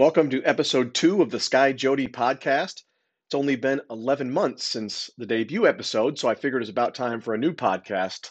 [0.00, 2.84] Welcome to episode two of the Sky Jody podcast.
[3.26, 7.20] It's only been 11 months since the debut episode, so I figured it's about time
[7.20, 8.30] for a new podcast.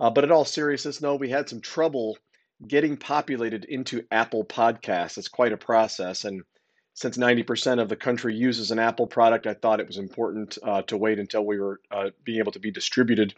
[0.00, 2.18] Uh, but in all seriousness, no, we had some trouble
[2.66, 5.16] getting populated into Apple Podcasts.
[5.16, 6.24] It's quite a process.
[6.24, 6.42] And
[6.94, 10.82] since 90% of the country uses an Apple product, I thought it was important uh,
[10.82, 13.34] to wait until we were uh, being able to be distributed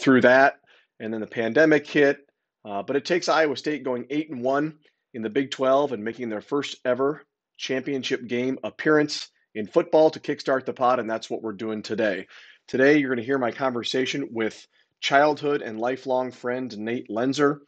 [0.00, 0.60] through that.
[0.98, 2.26] And then the pandemic hit.
[2.64, 4.78] Uh, but it takes Iowa State going eight and one
[5.14, 7.24] in the Big 12 and making their first ever
[7.56, 12.26] championship game appearance in football to kickstart the pod, and that's what we're doing today.
[12.66, 14.66] Today, you're going to hear my conversation with
[15.00, 17.60] childhood and lifelong friend Nate Loenser.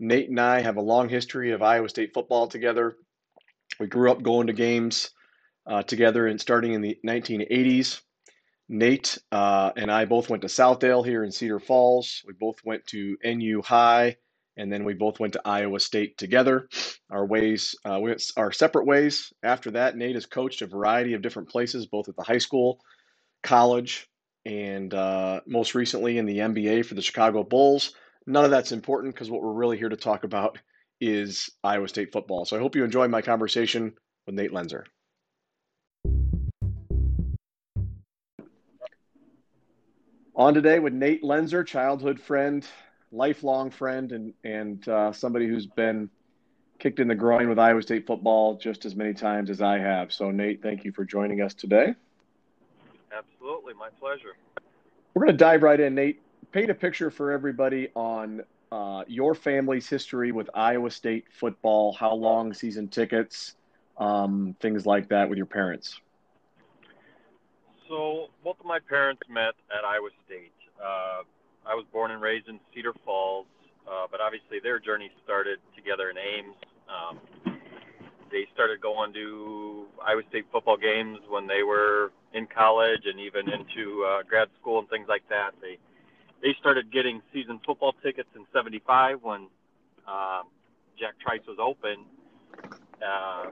[0.00, 2.96] Nate and I have a long history of Iowa State football together.
[3.80, 5.10] We grew up going to games
[5.66, 8.00] uh, together and starting in the 1980s.
[8.68, 12.22] Nate uh, and I both went to Southdale here in Cedar Falls.
[12.26, 14.16] We both went to NU High
[14.58, 16.68] and then we both went to Iowa State together.
[17.10, 19.32] Our ways uh, went our separate ways.
[19.42, 22.80] After that, Nate has coached a variety of different places, both at the high school,
[23.42, 24.08] college,
[24.44, 27.94] and uh, most recently in the NBA for the Chicago Bulls.
[28.26, 30.58] None of that's important because what we're really here to talk about
[31.00, 32.44] is Iowa State football.
[32.44, 33.94] So I hope you enjoy my conversation
[34.26, 34.82] with Nate Loenser.
[40.34, 42.66] On today with Nate Loenser, childhood friend,
[43.12, 46.10] lifelong friend and and uh, somebody who's been
[46.78, 50.12] kicked in the groin with Iowa State football just as many times as I have.
[50.12, 51.94] So Nate, thank you for joining us today.
[53.16, 54.36] Absolutely, my pleasure.
[55.14, 56.20] We're going to dive right in, Nate.
[56.52, 61.92] Paint a picture for everybody on uh, your family's history with Iowa State football.
[61.92, 63.56] How long season tickets,
[63.96, 66.00] um, things like that, with your parents.
[67.88, 70.52] So both of my parents met at Iowa State.
[70.82, 71.22] Uh,
[71.68, 73.46] I was born and raised in Cedar Falls,
[73.86, 76.56] uh, but obviously their journey started together in Ames.
[76.88, 77.20] Um,
[78.30, 83.50] they started going to Iowa State football games when they were in college and even
[83.50, 85.52] into uh, grad school and things like that.
[85.60, 85.78] They
[86.42, 89.48] they started getting season football tickets in '75 when
[90.06, 90.42] uh,
[90.98, 92.04] Jack Trice was open.
[93.04, 93.50] Uh,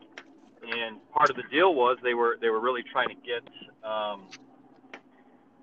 [0.62, 3.42] and part of the deal was they were they were really trying to get
[3.84, 4.22] um,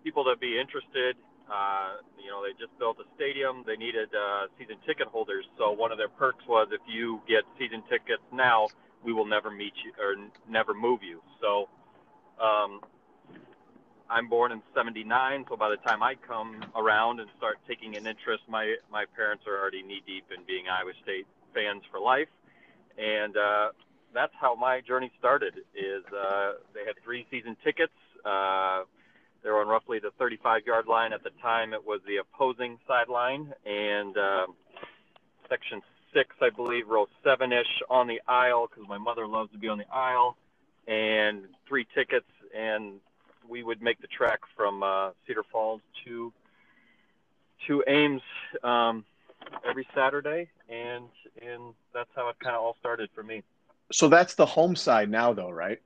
[0.03, 1.15] people to be interested
[1.51, 3.63] uh, you know, they just built a stadium.
[3.67, 5.45] They needed uh, season ticket holders.
[5.57, 8.69] So one of their perks was if you get season tickets now,
[9.03, 11.21] we will never meet you or n- never move you.
[11.41, 11.67] So
[12.41, 12.79] um,
[14.09, 15.45] I'm born in '79.
[15.49, 19.43] So by the time I come around and start taking an interest, my my parents
[19.47, 22.29] are already knee deep in being Iowa State fans for life,
[22.97, 23.69] and uh,
[24.13, 25.55] that's how my journey started.
[25.75, 27.93] Is uh, they had three season tickets.
[28.25, 28.83] Uh,
[29.43, 31.13] they were on roughly the 35 yard line.
[31.13, 33.53] At the time, it was the opposing sideline.
[33.65, 34.47] And uh,
[35.49, 35.81] section
[36.13, 39.67] six, I believe, row seven ish on the aisle because my mother loves to be
[39.67, 40.37] on the aisle.
[40.87, 42.27] And three tickets.
[42.55, 42.99] And
[43.49, 46.31] we would make the trek from uh, Cedar Falls to
[47.67, 48.21] to Ames
[48.63, 49.05] um,
[49.67, 51.05] every Saturday, and
[51.41, 53.43] and that's how it kind of all started for me.
[53.91, 55.79] So that's the home side now, though, right?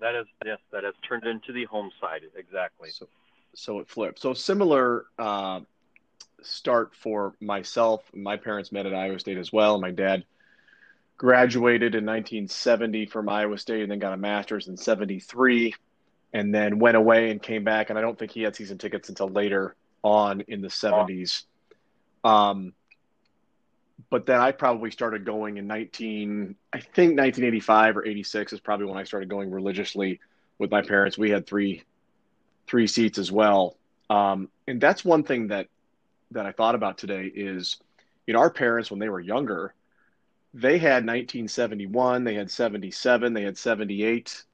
[0.00, 2.90] That is yes, that has turned into the home side exactly.
[2.90, 3.08] So,
[3.54, 4.20] so it flipped.
[4.20, 5.60] So similar uh,
[6.42, 8.02] start for myself.
[8.14, 9.80] My parents met at Iowa State as well.
[9.80, 10.24] My dad
[11.16, 15.74] graduated in 1970 from Iowa State and then got a master's in 73
[16.32, 17.90] and then went away and came back.
[17.90, 21.44] And I don't think he had season tickets until later on in the 70s.
[22.22, 22.72] Um,
[24.10, 28.86] but then I probably started going in 19, I think 1985 or 86 is probably
[28.86, 30.20] when I started going religiously
[30.58, 31.18] with my parents.
[31.18, 31.82] We had three,
[32.66, 33.76] three seats as well.
[34.08, 35.68] Um, and that's one thing that,
[36.30, 37.76] that I thought about today is,
[38.26, 39.74] you know, our parents, when they were younger,
[40.54, 44.44] they had 1971, they had 77, they had 78.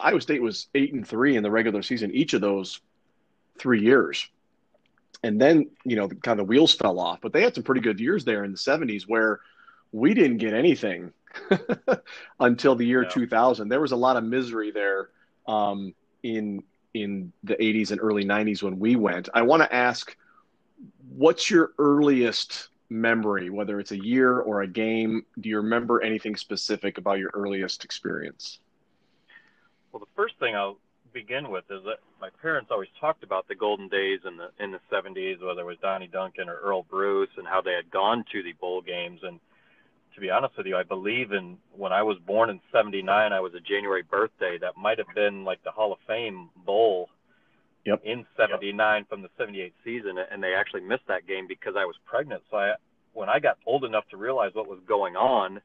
[0.00, 2.80] Iowa State was eight and three in the regular season, each of those
[3.58, 4.28] three years
[5.24, 7.80] and then you know kind of the wheels fell off but they had some pretty
[7.80, 9.40] good years there in the 70s where
[9.92, 11.12] we didn't get anything
[12.40, 13.08] until the year yeah.
[13.08, 15.08] 2000 there was a lot of misery there
[15.48, 16.62] um, in
[16.94, 19.28] in the 80s and early 90s when we went.
[19.34, 20.16] I want to ask
[21.16, 25.26] what's your earliest memory whether it's a year or a game?
[25.40, 28.60] Do you remember anything specific about your earliest experience?
[29.92, 30.78] Well the first thing i'll
[31.14, 34.72] begin with is that my parents always talked about the golden days in the in
[34.72, 38.24] the 70s, whether it was Donnie Duncan or Earle Bruce, and how they had gone
[38.32, 39.20] to the bowl games.
[39.22, 39.38] And
[40.14, 43.40] to be honest with you, I believe in when I was born in '79, I
[43.40, 44.58] was a January birthday.
[44.60, 47.08] That might have been like the Hall of Fame bowl
[47.86, 48.02] yep.
[48.04, 49.08] in '79 yep.
[49.08, 52.42] from the '78 season, and they actually missed that game because I was pregnant.
[52.50, 52.74] So I,
[53.12, 55.60] when I got old enough to realize what was going on,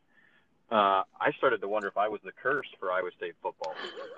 [0.72, 3.74] uh, I started to wonder if I was the curse for Iowa State football,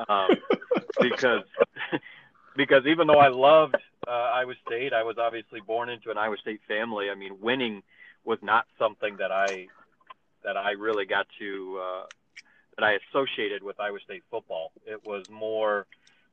[0.09, 0.29] um,
[1.01, 1.43] because
[2.55, 3.75] because even though I loved
[4.07, 7.09] uh, Iowa State, I was obviously born into an Iowa State family.
[7.09, 7.83] I mean, winning
[8.25, 9.67] was not something that I
[10.43, 12.03] that I really got to uh,
[12.77, 14.71] that I associated with Iowa State football.
[14.85, 15.87] It was more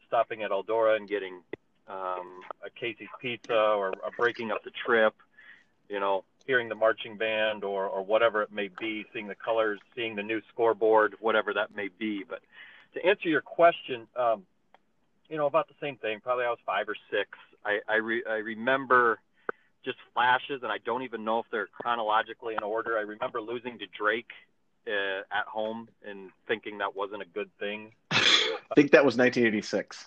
[0.06, 1.42] stopping at Eldora and getting
[1.86, 5.14] um, a Casey's Pizza or, or breaking up the trip.
[5.88, 9.78] You know, hearing the marching band or, or whatever it may be, seeing the colors,
[9.94, 12.24] seeing the new scoreboard, whatever that may be.
[12.28, 12.40] But
[12.94, 14.44] to answer your question, um,
[15.28, 16.20] you know, about the same thing.
[16.20, 17.28] Probably I was five or six.
[17.64, 19.20] I I, re- I remember
[19.84, 22.96] just flashes, and I don't even know if they're chronologically in order.
[22.96, 24.30] I remember losing to Drake
[24.86, 27.92] uh, at home and thinking that wasn't a good thing.
[28.10, 30.06] I think that was 1986.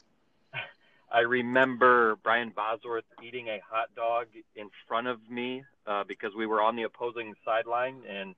[1.14, 6.46] I remember Brian Bosworth eating a hot dog in front of me uh, because we
[6.48, 8.34] were on the opposing sideline and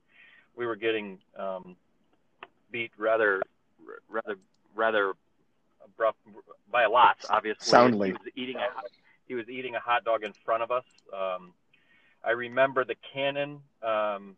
[0.56, 1.76] we were getting um,
[2.72, 3.42] beat rather,
[4.10, 4.38] rather,
[4.76, 5.14] rather
[5.84, 6.20] abrupt
[6.72, 7.18] by a lot.
[7.30, 8.08] Obviously, soundly.
[8.10, 8.68] He was eating a
[9.26, 10.84] he was eating a hot dog in front of us.
[11.14, 11.54] Um,
[12.24, 14.36] I remember the cannon um,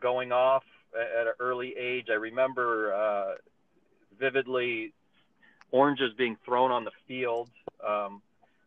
[0.00, 2.06] going off at an early age.
[2.10, 3.34] I remember uh,
[4.18, 4.92] vividly
[5.72, 7.50] oranges being thrown on the field
[7.86, 8.22] um,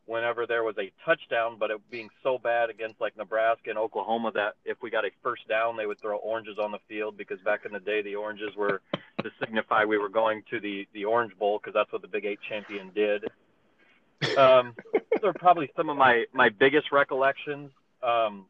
[0.05, 4.31] whenever there was a touchdown, but it being so bad against like Nebraska and Oklahoma
[4.33, 7.39] that if we got a first down, they would throw oranges on the field because
[7.41, 8.81] back in the day the oranges were
[9.23, 12.25] to signify we were going to the the Orange Bowl because that's what the Big
[12.25, 13.25] Eight champion did.
[14.37, 17.71] Um, those are probably some of my my biggest recollections.
[18.03, 18.45] Um,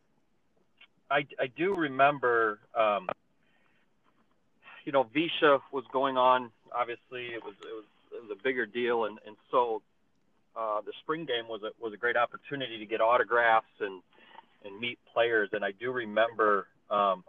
[1.10, 2.60] I I do remember.
[2.75, 3.08] Um,
[4.86, 6.51] you know, Visha was going on.
[6.72, 7.86] Obviously, it was it was
[8.27, 9.81] was a bigger deal, and and so
[10.56, 14.01] uh, the spring game was a was a great opportunity to get autographs and
[14.63, 15.50] and meet players.
[15.54, 17.24] And I do remember um,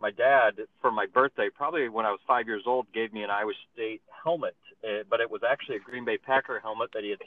[0.00, 3.30] my dad for my birthday, probably when I was five years old, gave me an
[3.30, 7.10] Iowa State helmet, uh, but it was actually a Green Bay Packer helmet that he
[7.10, 7.20] had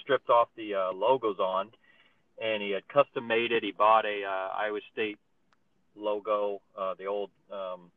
[0.00, 1.68] stripped off the uh, logos on,
[2.42, 3.62] and he had custom made it.
[3.62, 5.18] He bought a uh, Iowa State
[5.96, 7.30] logo, uh, the old.
[7.52, 7.90] Um,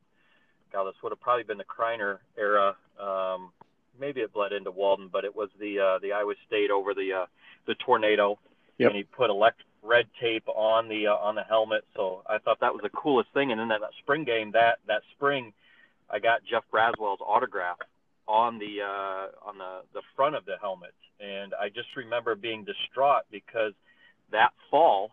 [0.74, 2.76] God, this would have probably been the Criner era.
[3.00, 3.52] Um,
[4.00, 7.14] maybe it bled into Walden, but it was the uh, the Iowa State over the
[7.14, 7.26] uh,
[7.68, 8.40] the tornado,
[8.78, 8.90] Yep.
[8.90, 11.86] and he put electric red tape on the uh, on the helmet.
[11.96, 13.52] So I thought that was the coolest thing.
[13.52, 15.54] And then that, that spring game, that that spring,
[16.10, 17.78] I got Jeff Braswell's autograph
[18.28, 22.66] on the uh, on the the front of the helmet, and I just remember being
[22.66, 23.74] distraught because
[24.32, 25.12] that fall.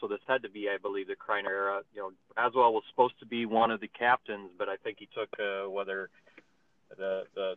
[0.00, 1.82] So this had to be, I believe, the Criner era.
[1.94, 5.08] You know, Braswell was supposed to be one of the captains, but I think he
[5.14, 6.10] took uh, whether
[6.98, 7.54] the the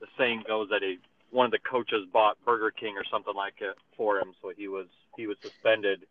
[0.00, 0.98] the saying goes that he
[1.30, 4.68] one of the coaches bought Burger King or something like it for him, so he
[4.68, 6.06] was he was suspended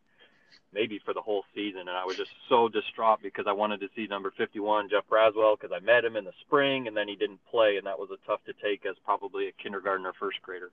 [0.73, 1.81] maybe for the whole season.
[1.81, 5.57] And I was just so distraught because I wanted to see number 51 Jeff Braswell
[5.59, 8.09] because I met him in the spring and then he didn't play, and that was
[8.11, 10.71] a tough to take as probably a kindergarten or first grader.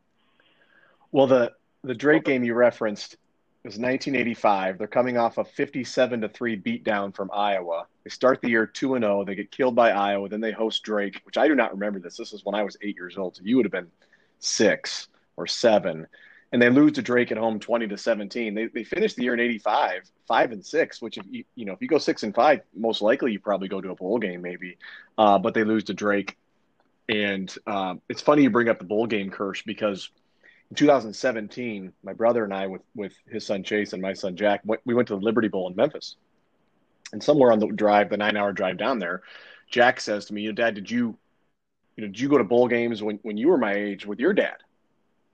[1.13, 1.53] Well, the
[1.85, 3.17] the Drake game you referenced
[3.65, 4.79] was 1985.
[4.79, 7.87] They're coming off a 57 to three beatdown from Iowa.
[8.03, 9.25] They start the year two and zero.
[9.25, 10.29] They get killed by Iowa.
[10.29, 12.17] Then they host Drake, which I do not remember this.
[12.17, 13.91] This is when I was eight years old, so you would have been
[14.41, 15.07] six
[15.37, 16.09] or seven.
[16.51, 18.55] And they lose to Drake at home, 20 to 17.
[18.55, 21.01] They they finish the year in 85, five and six.
[21.01, 23.69] Which if you you know if you go six and five, most likely you probably
[23.69, 24.77] go to a bowl game maybe.
[25.17, 26.37] Uh, but they lose to Drake,
[27.09, 30.11] and um, it's funny you bring up the bowl game curse because
[30.73, 34.63] in 2017, my brother and I, with with his son Chase and my son Jack,
[34.65, 36.17] went, we went to the Liberty Bowl in Memphis.
[37.13, 39.21] And somewhere on the drive, the nine-hour drive down there,
[39.71, 41.19] Jack says to me, "You know, Dad, did you,
[41.97, 44.19] you know, did you go to bowl games when when you were my age with
[44.19, 44.57] your dad?"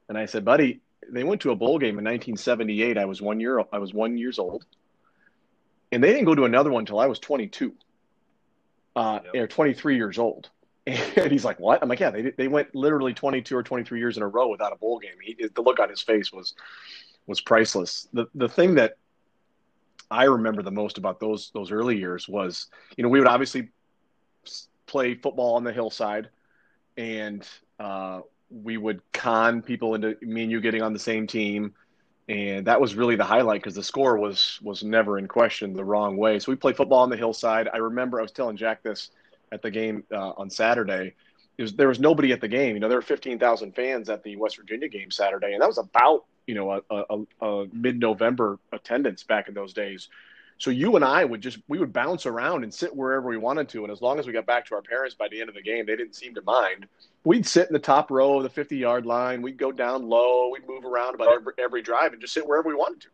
[0.08, 2.98] And I said, "Buddy, they went to a bowl game in 1978.
[2.98, 4.64] I was one year I was one years old,
[5.92, 7.76] and they didn't go to another one until I was 22,
[8.96, 9.34] uh, Yep.
[9.36, 10.50] or 23 years old."
[11.16, 14.16] And he's like, "What?" I'm like, "Yeah, they they went literally 22 or 23 years
[14.16, 16.54] in a row without a bowl game." He, the look on his face was
[17.26, 18.08] was priceless.
[18.12, 18.96] The the thing that
[20.10, 23.68] I remember the most about those those early years was, you know, we would obviously
[24.86, 26.30] play football on the hillside,
[26.96, 27.46] and
[27.78, 31.74] uh, we would con people into me and you getting on the same team,
[32.28, 35.84] and that was really the highlight because the score was was never in question the
[35.84, 36.38] wrong way.
[36.38, 37.68] So we played football on the hillside.
[37.72, 39.10] I remember I was telling Jack this
[39.52, 41.14] at the game uh, on Saturday.
[41.56, 42.74] It was, there was nobody at the game.
[42.74, 45.78] You know, there were 15,000 fans at the West Virginia game Saturday, and that was
[45.78, 50.08] about you know a, a, a mid-November attendance back in those days.
[50.58, 53.68] So you and I would just we would bounce around and sit wherever we wanted
[53.70, 55.54] to, and as long as we got back to our parents by the end of
[55.54, 56.86] the game, they didn't seem to mind.
[57.24, 59.42] We'd sit in the top row of the 50-yard line.
[59.42, 60.50] We'd go down low.
[60.50, 63.08] We'd move around about every, every drive and just sit wherever we wanted to.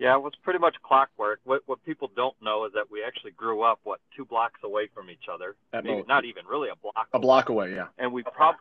[0.00, 1.40] Yeah, it was pretty much clockwork.
[1.44, 4.88] What what people don't know is that we actually grew up what two blocks away
[4.92, 5.54] from each other.
[5.72, 7.08] Maybe, not even really a block.
[7.12, 7.22] A away.
[7.22, 7.86] block away, yeah.
[7.98, 8.56] And we prob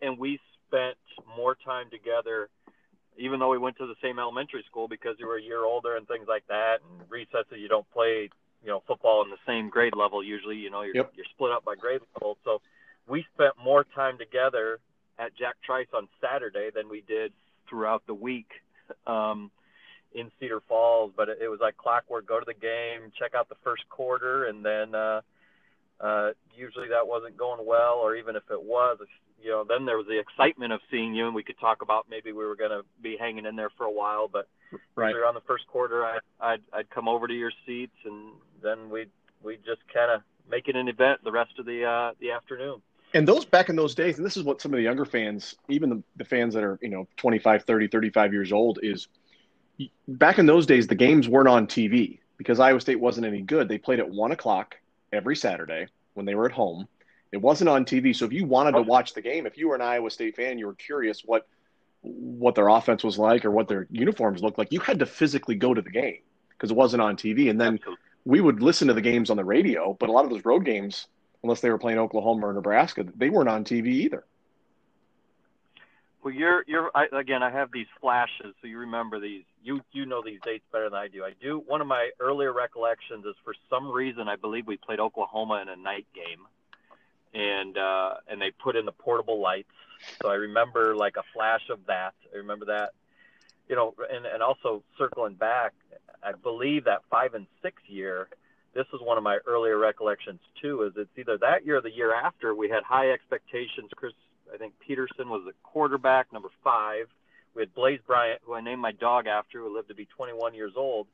[0.00, 0.96] and we spent
[1.36, 2.48] more time together,
[3.18, 5.96] even though we went to the same elementary school because you were a year older
[5.96, 6.78] and things like that.
[6.82, 8.30] And recesses, you don't play,
[8.62, 10.56] you know, football in the same grade level usually.
[10.56, 11.12] You know, you're yep.
[11.14, 12.38] you're split up by grade level.
[12.44, 12.62] So
[13.06, 14.80] we spent more time together
[15.18, 17.32] at Jack Trice on Saturday than we did
[17.68, 18.48] throughout the week.
[19.06, 19.50] Um,
[20.12, 22.26] in Cedar Falls, but it, it was like clockwork.
[22.26, 25.20] Go to the game, check out the first quarter, and then uh,
[26.00, 28.98] uh, usually that wasn't going well, or even if it was,
[29.42, 32.06] you know, then there was the excitement of seeing you, and we could talk about
[32.10, 34.28] maybe we were going to be hanging in there for a while.
[34.28, 34.48] But
[34.96, 38.90] right around the first quarter, I, I'd I'd come over to your seats, and then
[38.90, 39.10] we'd
[39.42, 42.82] we just kind of make it an event the rest of the uh, the afternoon.
[43.14, 45.54] And those back in those days, and this is what some of the younger fans,
[45.68, 49.08] even the, the fans that are, you know, 25, 30, 35 years old, is
[50.06, 53.68] back in those days, the games weren't on TV because Iowa State wasn't any good.
[53.68, 54.76] They played at one o'clock
[55.12, 56.88] every Saturday when they were at home.
[57.30, 59.74] It wasn't on TV, so if you wanted to watch the game, if you were
[59.74, 61.46] an Iowa State fan, you were curious what
[62.02, 65.56] what their offense was like or what their uniforms looked like, you had to physically
[65.56, 66.18] go to the game
[66.50, 67.50] because it wasn't on TV.
[67.50, 67.80] And then
[68.24, 70.64] we would listen to the games on the radio, but a lot of those road
[70.64, 71.06] games,
[71.42, 74.24] unless they were playing Oklahoma or Nebraska, they weren't on TV either.
[76.28, 77.42] Well, you're you're I, again.
[77.42, 79.44] I have these flashes, so you remember these.
[79.64, 81.24] You you know these dates better than I do.
[81.24, 81.62] I do.
[81.66, 85.70] One of my earlier recollections is for some reason I believe we played Oklahoma in
[85.70, 86.40] a night game,
[87.32, 89.72] and uh, and they put in the portable lights.
[90.20, 92.12] So I remember like a flash of that.
[92.34, 92.90] I remember that.
[93.66, 95.72] You know, and and also circling back,
[96.22, 98.28] I believe that five and six year.
[98.74, 100.82] This is one of my earlier recollections too.
[100.82, 103.88] Is it's either that year or the year after we had high expectations.
[103.96, 104.12] Chris
[104.52, 107.06] I think Petersen was the quarterback, number five.
[107.54, 110.54] We had Blaise Bryant, who I named my dog after, who lived to be 21
[110.54, 111.06] years old,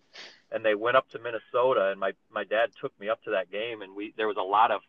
[0.53, 1.91] and they went up to Minnesota.
[1.91, 4.43] And my my dad took me up to that game, and we there was a
[4.43, 4.83] lot of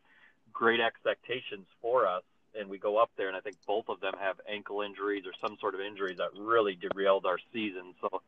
[0.52, 2.24] great expectations for us.
[2.58, 5.34] And we go up there, and I think both of them have ankle injuries or
[5.42, 7.94] some sort of injuries that really derailed our season.
[8.02, 8.22] So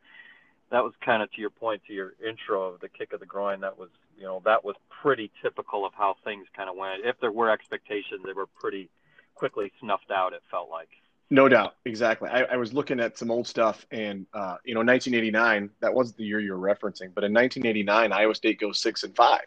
[0.70, 3.26] that was kind of to your point to your intro of the kick of the
[3.26, 3.62] groin.
[3.62, 7.06] That was you know that was pretty typical of how things kind of went.
[7.06, 8.90] If there were expectations, they were pretty
[9.38, 10.34] quickly snuffed out.
[10.34, 10.90] It felt like.
[11.30, 12.30] No doubt, exactly.
[12.30, 15.70] I, I was looking at some old stuff, and uh, you know, 1989.
[15.82, 19.14] That was the year you were referencing, but in 1989, Iowa State goes six and
[19.16, 19.46] five,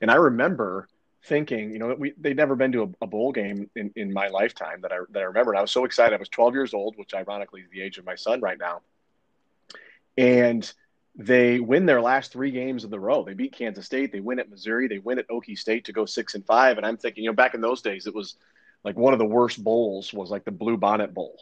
[0.00, 0.88] and I remember
[1.24, 4.26] thinking, you know, we they'd never been to a, a, bowl game in, in my
[4.28, 5.52] lifetime that I that I remember.
[5.52, 6.14] And I was so excited.
[6.14, 8.80] I was 12 years old, which ironically is the age of my son right now,
[10.18, 10.72] and
[11.14, 13.22] they win their last three games in the row.
[13.22, 16.06] They beat Kansas State, they win at Missouri, they win at Okie State to go
[16.06, 16.78] six and five.
[16.78, 18.36] And I'm thinking, you know, back in those days, it was
[18.84, 21.36] like one of the worst bowls was like the Blue Bonnet Bowl.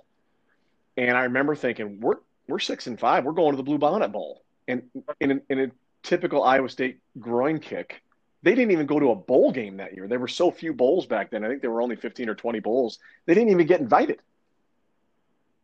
[0.97, 2.16] And I remember thinking, we're
[2.49, 4.42] we're six and five, we're going to the Blue Bonnet Bowl.
[4.68, 4.82] And
[5.20, 5.70] in, in, a
[6.02, 8.02] typical Iowa State groin kick,
[8.42, 10.09] they didn't even go to a bowl game that year.
[10.09, 11.44] There were so few bowls back then.
[11.44, 12.99] I think there were only 15 or 20 bowls.
[13.26, 14.18] They didn't even get invited.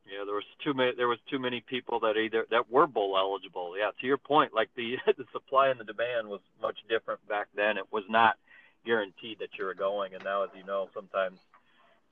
[0.07, 0.93] Yeah, there was too many.
[0.97, 3.77] There was too many people that either that were bowl eligible.
[3.77, 7.49] Yeah, to your point, like the the supply and the demand was much different back
[7.57, 7.77] then.
[7.77, 8.37] It was not
[8.85, 11.41] guaranteed that you were going, and now, as you know, sometimes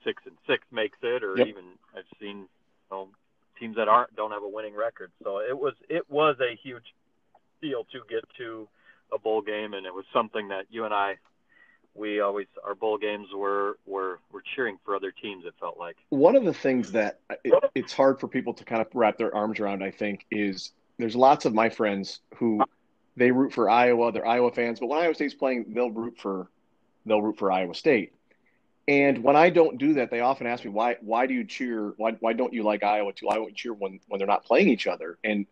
[0.04, 1.48] six and six makes it, or yep.
[1.48, 1.64] even
[1.96, 2.46] I've seen you
[2.90, 3.08] know,
[3.58, 5.10] teams that aren't don't have a winning record.
[5.22, 6.94] So it was it was a huge
[7.60, 8.68] deal to get to
[9.12, 11.16] a bowl game, and it was something that you and I
[11.94, 15.44] we always our bowl games were were were cheering for other teams.
[15.46, 18.80] It felt like one of the things that it, it's hard for people to kind
[18.80, 19.82] of wrap their arms around.
[19.82, 22.62] I think is there's lots of my friends who
[23.16, 24.12] they root for Iowa.
[24.12, 26.48] They're Iowa fans, but when Iowa State's playing, they'll root for
[27.06, 28.12] they'll root for Iowa State.
[28.86, 31.94] And when I don't do that, they often ask me why why do you cheer
[31.96, 33.26] why why don't you like Iowa too?
[33.26, 35.18] Why don't you cheer when when they're not playing each other?
[35.24, 35.46] And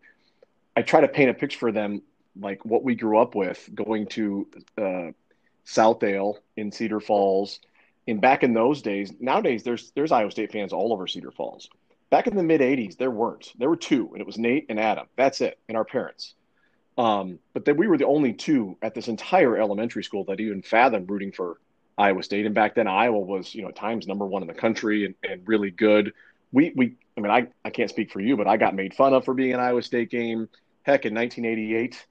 [0.77, 2.03] I try to paint a picture for them
[2.39, 4.49] like what we grew up with, going to
[4.79, 5.11] uh,
[5.67, 7.61] Southdale in Cedar Falls.
[8.09, 11.69] And back in those days, nowadays there's there's Iowa State fans all over Cedar Falls.
[12.11, 13.53] Back in the mid '80s, there weren't.
[13.59, 15.07] There were two, and it was Nate and Adam.
[15.17, 16.35] That's it, and our parents.
[16.99, 20.61] Um, but then we were the only two at this entire elementary school that even
[20.61, 21.59] fathomed rooting for
[21.99, 22.47] Iowa State.
[22.47, 25.15] And back then, Iowa was, you know, at times number one in the country and,
[25.29, 26.13] and really good.
[26.53, 29.15] We, we, I mean, I, I can't speak for you, but I got made fun
[29.15, 30.49] of for being an Iowa State game.
[30.83, 32.05] Heck, in 1988,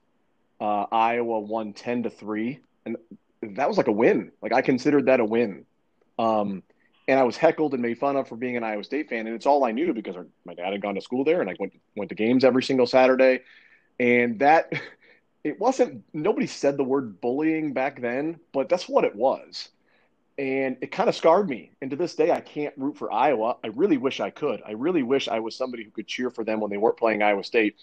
[0.60, 2.60] uh, Iowa won 10 to 3.
[2.86, 2.96] And
[3.42, 4.32] that was like a win.
[4.40, 5.66] Like, I considered that a win.
[6.18, 6.62] Um,
[7.08, 9.26] and I was heckled and made fun of for being an Iowa State fan.
[9.26, 11.50] And it's all I knew because our, my dad had gone to school there and
[11.50, 13.40] I went, went to games every single Saturday.
[13.98, 14.72] And that,
[15.44, 19.70] it wasn't nobody said the word bullying back then, but that's what it was.
[20.38, 21.72] and it kind of scarred me.
[21.82, 23.56] And to this day, I can't root for Iowa.
[23.62, 24.62] I really wish I could.
[24.66, 27.22] I really wish I was somebody who could cheer for them when they weren't playing
[27.22, 27.76] Iowa State,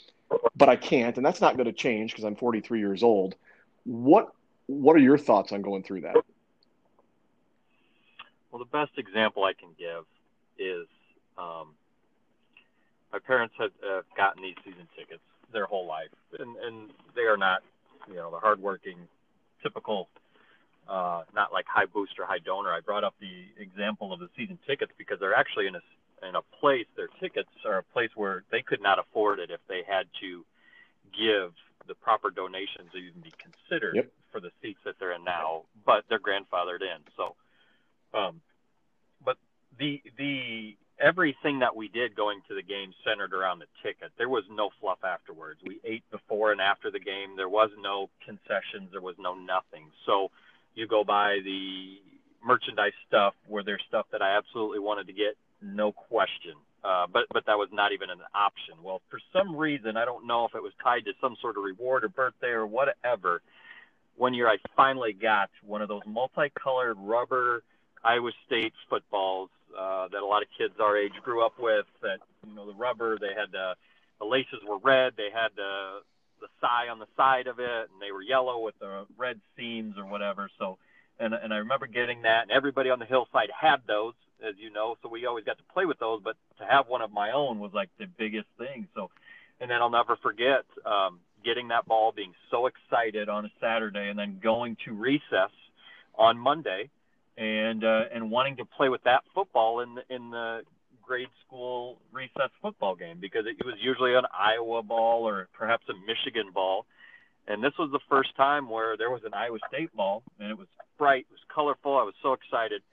[0.56, 3.36] but I can't, and that's not going to change because I'm 43 years old.
[3.86, 4.34] What
[4.68, 6.16] What are your thoughts on going through that?
[8.52, 10.06] Well, the best example I can give
[10.58, 10.88] is
[11.38, 11.76] um,
[13.14, 17.38] my parents had uh, gotten these season tickets their whole life, and and they are
[17.38, 17.62] not,
[18.08, 18.98] you know, the hardworking,
[19.64, 20.10] typical
[20.90, 22.74] uh, not like high booster, high donor.
[22.74, 25.82] I brought up the example of the season tickets because they're actually in a
[26.28, 26.88] in a place.
[26.98, 30.44] Their tickets are a place where they could not afford it if they had to
[31.14, 31.54] give
[31.88, 34.12] the proper donations to even be considered yep.
[34.32, 35.64] for the seats that they're in now.
[35.86, 37.02] But they're grandfathered in.
[37.16, 37.36] So,
[38.18, 38.42] um,
[39.24, 39.38] but
[39.78, 44.12] the the everything that we did going to the game centered around the ticket.
[44.18, 45.60] There was no fluff afterwards.
[45.66, 47.36] We ate before and after the game.
[47.36, 48.90] There was no concessions.
[48.92, 49.90] There was no nothing.
[50.06, 50.30] So
[50.76, 51.98] you go by the
[52.46, 56.56] merchandise stuff where there's stuff that I absolutely wanted to get, no question.
[56.84, 58.76] Uh, but but that was not even an option.
[58.82, 61.64] Well, for some reason, I don't know if it was tied to some sort of
[61.64, 63.42] reward or birthday or whatever.
[64.16, 67.64] One year, I finally got one of those multicolored rubber
[68.04, 71.86] Iowa State footballs uh, that a lot of kids our age grew up with.
[72.02, 73.74] That you know, the rubber, they had the
[74.20, 76.02] the laces were red, they had the
[76.42, 79.98] the Cy on the side of it, and they were yellow with the red seams
[79.98, 80.50] or whatever.
[80.58, 80.78] So,
[81.20, 84.14] and and I remember getting that, and everybody on the hillside had those,
[84.48, 84.96] as you know.
[85.02, 87.60] So we always got to play with those, but to have one of my own
[87.60, 88.88] was like the biggest thing.
[88.96, 89.10] So,
[89.60, 94.10] and then I'll never forget um, getting that ball, being so excited on a Saturday,
[94.10, 95.52] and then going to recess
[96.16, 96.90] on Monday,
[97.40, 100.62] and uh, and wanting to play with that football in the in the
[101.02, 105.94] grade school recess football game because it was usually an Iowa ball or perhaps a
[106.06, 106.86] Michigan ball.
[107.48, 110.58] And this was the first time where there was an Iowa State ball, and it
[110.58, 110.68] was
[111.00, 111.98] bright, it was colorful.
[111.98, 112.84] I was so excited,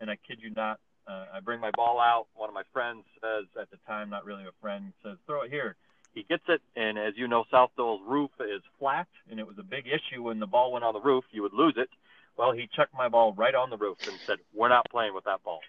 [0.00, 2.26] and I kid you not, uh, I bring my ball out.
[2.34, 5.50] One of my friends says, at the time, not really a friend, says, "Throw it
[5.50, 5.76] here."
[6.14, 9.62] He gets it, and as you know, Southdale's roof is flat, and it was a
[9.62, 11.24] big issue when the ball went on the roof.
[11.30, 11.90] You would lose it.
[12.36, 15.24] Well, he chucked my ball right on the roof and said, "We're not playing with
[15.24, 15.60] that ball."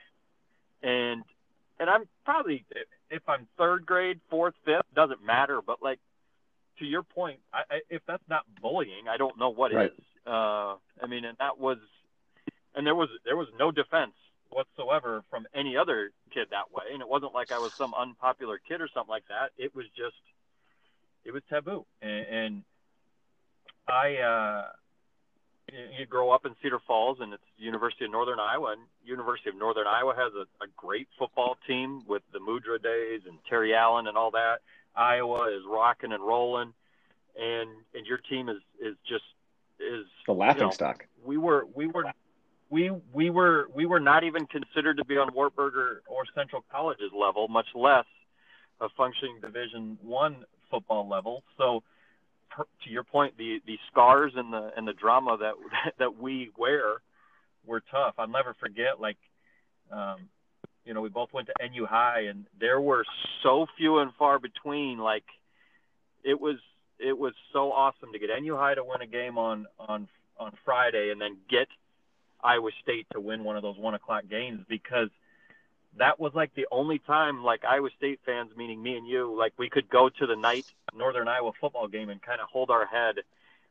[0.83, 1.23] And
[1.79, 2.65] and I'm probably
[3.09, 5.61] if I'm third grade, fourth, fifth, doesn't matter.
[5.65, 5.99] But like
[6.79, 9.91] to your point, I, I, if that's not bullying, I don't know what right.
[9.91, 10.03] is.
[10.25, 11.77] Uh, I mean, and that was,
[12.75, 14.13] and there was there was no defense
[14.49, 18.59] whatsoever from any other kid that way, and it wasn't like I was some unpopular
[18.67, 19.51] kid or something like that.
[19.57, 20.15] It was just,
[21.23, 22.63] it was taboo, and, and
[23.87, 24.15] I.
[24.17, 24.63] uh
[25.71, 28.73] you grow up in Cedar Falls, and it's University of Northern Iowa.
[28.73, 33.21] And University of Northern Iowa has a, a great football team with the Mudra days
[33.27, 34.59] and Terry Allen and all that.
[34.95, 36.73] Iowa is rocking and rolling,
[37.39, 39.23] and and your team is is just
[39.79, 41.05] is the laughing you know, stock.
[41.23, 42.05] We were we were
[42.69, 45.73] we we were we were not even considered to be on Wartburg
[46.07, 48.05] or Central College's level, much less
[48.81, 51.43] a functioning Division One football level.
[51.57, 51.83] So
[52.55, 55.53] to your point, the the scars and the and the drama that
[55.99, 57.01] that we wear
[57.65, 58.15] were tough.
[58.17, 58.99] I'll never forget.
[58.99, 59.17] Like,
[59.91, 60.29] um,
[60.85, 63.05] you know, we both went to NU High, and there were
[63.43, 64.97] so few and far between.
[64.97, 65.25] Like,
[66.23, 66.57] it was
[66.99, 70.07] it was so awesome to get NU High to win a game on on
[70.39, 71.67] on Friday, and then get
[72.43, 75.09] Iowa State to win one of those one o'clock games because
[75.95, 79.53] that was like the only time like Iowa State fans, meaning me and you, like
[79.57, 82.85] we could go to the night Northern Iowa football game and kind of hold our
[82.85, 83.17] head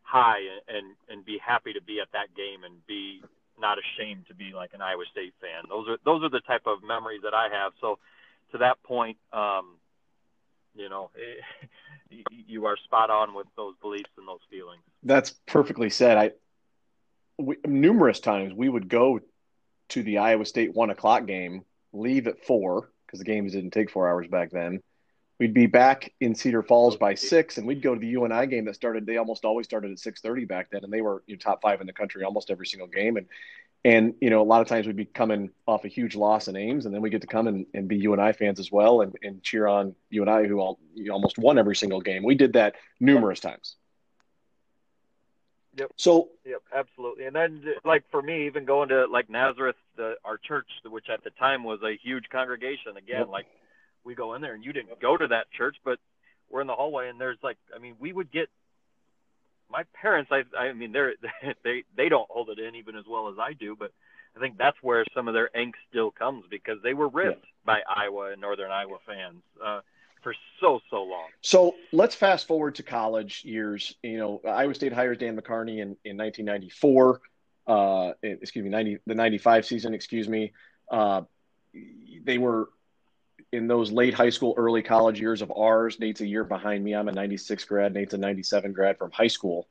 [0.02, 3.22] high and, and be happy to be at that game and be
[3.59, 5.64] not ashamed to be like an Iowa State fan.
[5.68, 7.72] Those are those are the type of memories that I have.
[7.81, 7.98] So
[8.52, 9.76] to that point, um,
[10.74, 11.11] you know,
[12.11, 14.83] it, you are spot on with those beliefs and those feelings.
[15.02, 16.16] That's perfectly said.
[16.16, 16.31] I
[17.38, 19.20] we, numerous times we would go
[19.90, 23.90] to the Iowa State one o'clock game leave at four because the games didn't take
[23.90, 24.81] four hours back then.
[25.38, 28.64] We'd be back in Cedar Falls by six, and we'd go to the UNI game
[28.64, 29.05] that started.
[29.05, 31.61] They almost always started at six thirty back then, and they were you know, top
[31.61, 33.18] five in the country almost every single game.
[33.18, 33.27] And
[33.85, 36.57] and you know a lot of times we'd be coming off a huge loss in
[36.57, 39.14] Ames, and then we get to come and, and be UNI fans as well, and,
[39.22, 42.25] and cheer on UNI who all, you almost won every single game.
[42.25, 43.77] We did that numerous times.
[45.76, 45.92] Yep.
[45.96, 46.28] So.
[46.44, 47.26] Yep, absolutely.
[47.26, 51.22] And then, like for me, even going to like Nazareth, the, our church, which at
[51.24, 52.96] the time was a huge congregation.
[52.96, 53.28] Again, yep.
[53.28, 53.46] like
[54.04, 55.98] we go in there, and you didn't go to that church, but
[56.50, 58.48] we're in the hallway, and there's like, I mean, we would get
[59.70, 60.30] my parents.
[60.32, 61.14] I, I mean, they're
[61.64, 63.92] they they don't hold it in even as well as I do, but
[64.36, 67.80] I think that's where some of their angst still comes because they were ripped by
[67.88, 69.42] Iowa and Northern Iowa fans.
[69.64, 69.80] Uh,
[70.26, 71.28] for so so long.
[71.40, 73.94] So let's fast forward to college years.
[74.02, 77.20] You know, Iowa State hires Dan McCarney in, in 1994.
[77.68, 80.52] uh, excuse me, 90, the 95 season, excuse me.
[80.90, 81.22] Uh,
[82.24, 82.70] they were
[83.52, 86.00] in those late high school, early college years of ours.
[86.00, 86.96] Nate's a year behind me.
[86.96, 87.94] I'm a 96 grad.
[87.94, 89.68] Nate's a 97 grad from high school.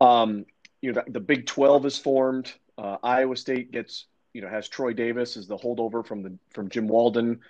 [0.00, 0.46] Um,
[0.80, 2.52] you know, the, the, Big 12 is formed.
[2.78, 6.68] Uh, Iowa State gets, you know, has Troy Davis as the holdover from the from
[6.68, 7.40] Jim Walden.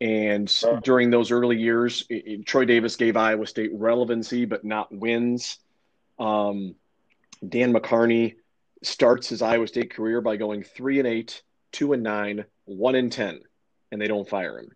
[0.00, 4.94] And during those early years, it, it, Troy Davis gave Iowa State relevancy, but not
[4.94, 5.58] wins.
[6.18, 6.76] Um,
[7.46, 8.36] Dan McCarney
[8.82, 13.10] starts his Iowa State career by going three and eight, two and nine, one and
[13.10, 13.40] ten,
[13.90, 14.70] and they don't fire him.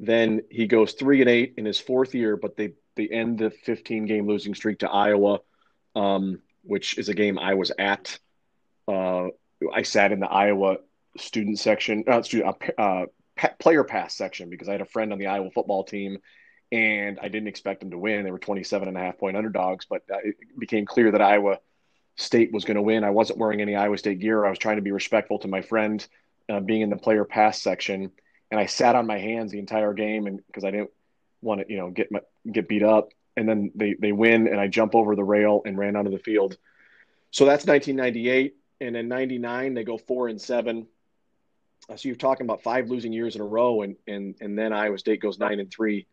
[0.00, 3.50] Then he goes three and eight in his fourth year, but they they end the
[3.50, 5.40] 15 game losing streak to Iowa,
[5.94, 8.18] um, which is a game I was at.
[8.88, 9.28] Uh,
[9.72, 10.78] I sat in the Iowa
[11.18, 13.06] student section, uh, student, uh, uh
[13.58, 16.18] player pass section because I had a friend on the Iowa football team
[16.72, 18.24] and I didn't expect them to win.
[18.24, 21.58] They were 27 and a half point underdogs, but uh, it became clear that Iowa
[22.16, 23.04] State was going to win.
[23.04, 24.44] I wasn't wearing any Iowa State gear.
[24.44, 26.06] I was trying to be respectful to my friend
[26.48, 28.10] uh, being in the player pass section,
[28.50, 30.90] and I sat on my hands the entire game, because I didn't
[31.42, 32.20] want to, you know, get my,
[32.50, 33.10] get beat up.
[33.36, 36.18] And then they they win, and I jump over the rail and ran onto the
[36.18, 36.56] field.
[37.32, 40.86] So that's 1998, and in '99 they go four and seven.
[41.94, 44.98] So you're talking about five losing years in a row, and and and then Iowa
[44.98, 46.06] State goes nine and three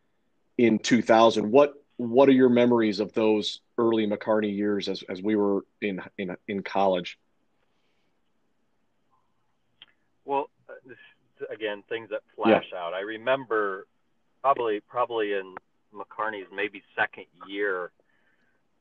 [0.57, 1.49] in 2000.
[1.51, 6.01] What what are your memories of those early McCarney years as, as we were in
[6.17, 7.17] in in college?
[10.25, 10.93] Well, uh,
[11.51, 12.79] again, things that flash yeah.
[12.79, 12.93] out.
[12.93, 13.87] I remember
[14.41, 15.55] probably probably in
[15.93, 17.89] McCarney's maybe second year,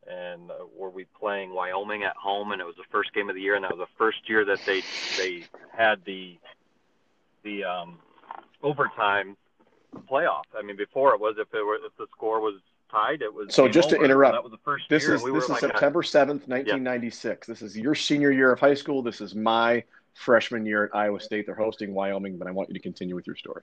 [0.06, 3.34] and uh, were we playing Wyoming at home, and it was the first game of
[3.34, 4.82] the year, and that was the first year that they
[5.16, 6.38] they had the
[7.42, 7.98] the um,
[8.62, 9.36] overtime
[10.10, 10.44] playoff.
[10.56, 13.54] I mean, before it was if it were if the score was tied, it was.
[13.54, 13.98] So just over.
[13.98, 14.84] to interrupt, that was the first.
[14.88, 17.46] This year, is we this is like September seventh, nineteen ninety six.
[17.46, 19.02] This is your senior year of high school.
[19.02, 21.46] This is my freshman year at Iowa State.
[21.46, 23.62] They're hosting Wyoming, but I want you to continue with your story.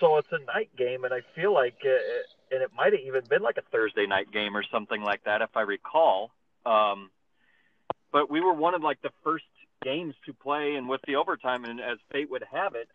[0.00, 3.24] So it's a night game, and I feel like, it, and it might have even
[3.28, 6.30] been like a Thursday night game or something like that, if I recall.
[6.64, 7.10] Um,
[8.12, 9.44] but we were one of like the first
[9.82, 12.88] games to play, and with the overtime, and as fate would have it,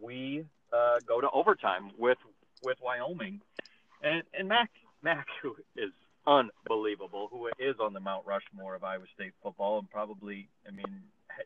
[0.00, 2.18] we uh, go to overtime with
[2.62, 3.40] with Wyoming,
[4.02, 4.70] and and Mac
[5.02, 5.90] Mac who is
[6.26, 11.02] unbelievable, who is on the Mount Rushmore of Iowa State football, and probably I mean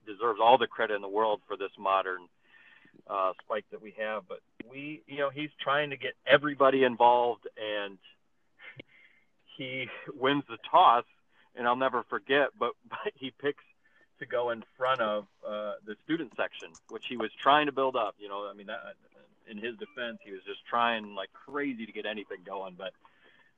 [0.07, 2.29] deserves all the credit in the world for this modern
[3.09, 4.25] uh, spike that we have.
[4.29, 7.99] But we, you know, he's trying to get everybody involved, and
[9.57, 11.05] he wins the toss.
[11.57, 13.65] And I'll never forget, but, but he picks
[14.19, 17.97] to go in front of uh, the student section, which he was trying to build
[17.97, 18.15] up.
[18.19, 18.81] You know, I mean, that,
[19.51, 22.75] in his defense, he was just trying like crazy to get anything going.
[22.77, 22.93] But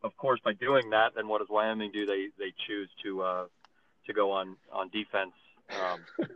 [0.02, 2.06] of course, by doing that, then what does Wyoming do?
[2.06, 3.44] They they choose to uh,
[4.06, 5.32] to go on on defense
[5.70, 6.00] um,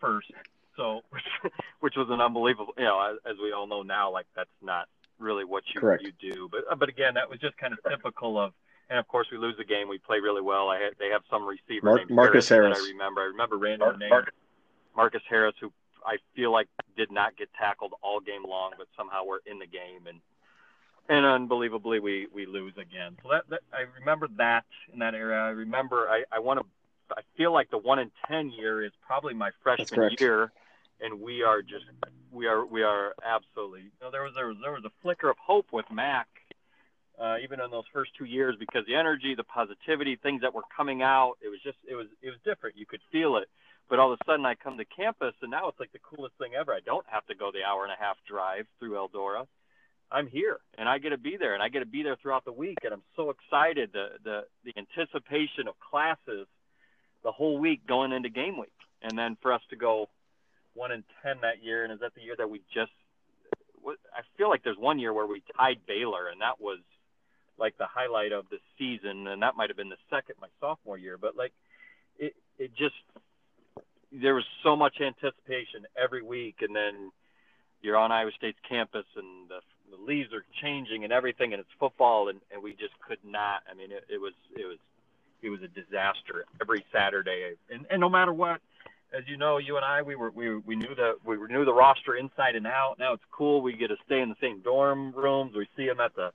[0.00, 0.30] first.
[0.76, 1.22] So, which,
[1.80, 4.88] which was an unbelievable, you know, as, as we all know now, like that's not
[5.18, 6.02] really what you Correct.
[6.02, 6.48] you do.
[6.50, 8.52] But but again, that was just kind of typical of
[8.90, 9.88] and of course, we lose the game.
[9.88, 10.68] We play really well.
[10.68, 12.84] I had, they have some receiver Mar- named Marcus Harris, Harris.
[12.84, 13.20] I remember.
[13.22, 14.34] I remember random name Marcus.
[14.96, 15.72] Marcus Harris, who
[16.04, 19.66] I feel like did not get tackled all game long, but somehow we're in the
[19.66, 20.20] game and
[21.08, 23.16] and unbelievably we we lose again.
[23.22, 25.38] So that, that I remember that in that area.
[25.38, 26.66] I remember I I want to.
[27.16, 30.52] I feel like the one in ten year is probably my freshman year,
[31.00, 31.84] and we are just
[32.32, 33.82] we are we are absolutely.
[33.82, 36.28] You know, there was there was there was a flicker of hope with Mac
[37.20, 40.64] uh, even in those first two years because the energy, the positivity, things that were
[40.74, 42.78] coming out, it was just it was it was different.
[42.78, 43.48] You could feel it.
[43.90, 46.38] But all of a sudden, I come to campus, and now it's like the coolest
[46.38, 46.72] thing ever.
[46.72, 49.46] I don't have to go the hour and a half drive through Eldora.
[50.12, 52.44] I'm here, and I get to be there, and I get to be there throughout
[52.44, 53.90] the week, and I'm so excited.
[53.92, 56.46] The the the anticipation of classes,
[57.22, 60.08] the whole week going into game week, and then for us to go
[60.74, 62.92] one in ten that year, and is that the year that we just?
[63.84, 66.78] I feel like there's one year where we tied Baylor, and that was
[67.60, 70.98] like the highlight of the season, and that might have been the second my sophomore
[70.98, 71.18] year.
[71.18, 71.52] But like,
[72.18, 72.94] it it just
[74.12, 77.12] there was so much anticipation every week, and then
[77.82, 81.70] you're on Iowa State's campus, and the, the leaves are changing and everything, and it's
[81.78, 83.62] football, and, and we just could not.
[83.70, 84.78] I mean, it, it was it was
[85.42, 88.60] it was a disaster every Saturday, and and no matter what.
[89.12, 91.72] As you know, you and I, we were we we knew the we knew the
[91.72, 92.94] roster inside and out.
[93.00, 93.60] Now it's cool.
[93.60, 95.52] We get to stay in the same dorm rooms.
[95.56, 96.30] We see them at the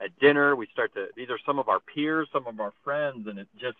[0.00, 0.56] at dinner.
[0.56, 3.48] We start to these are some of our peers, some of our friends, and it
[3.58, 3.78] just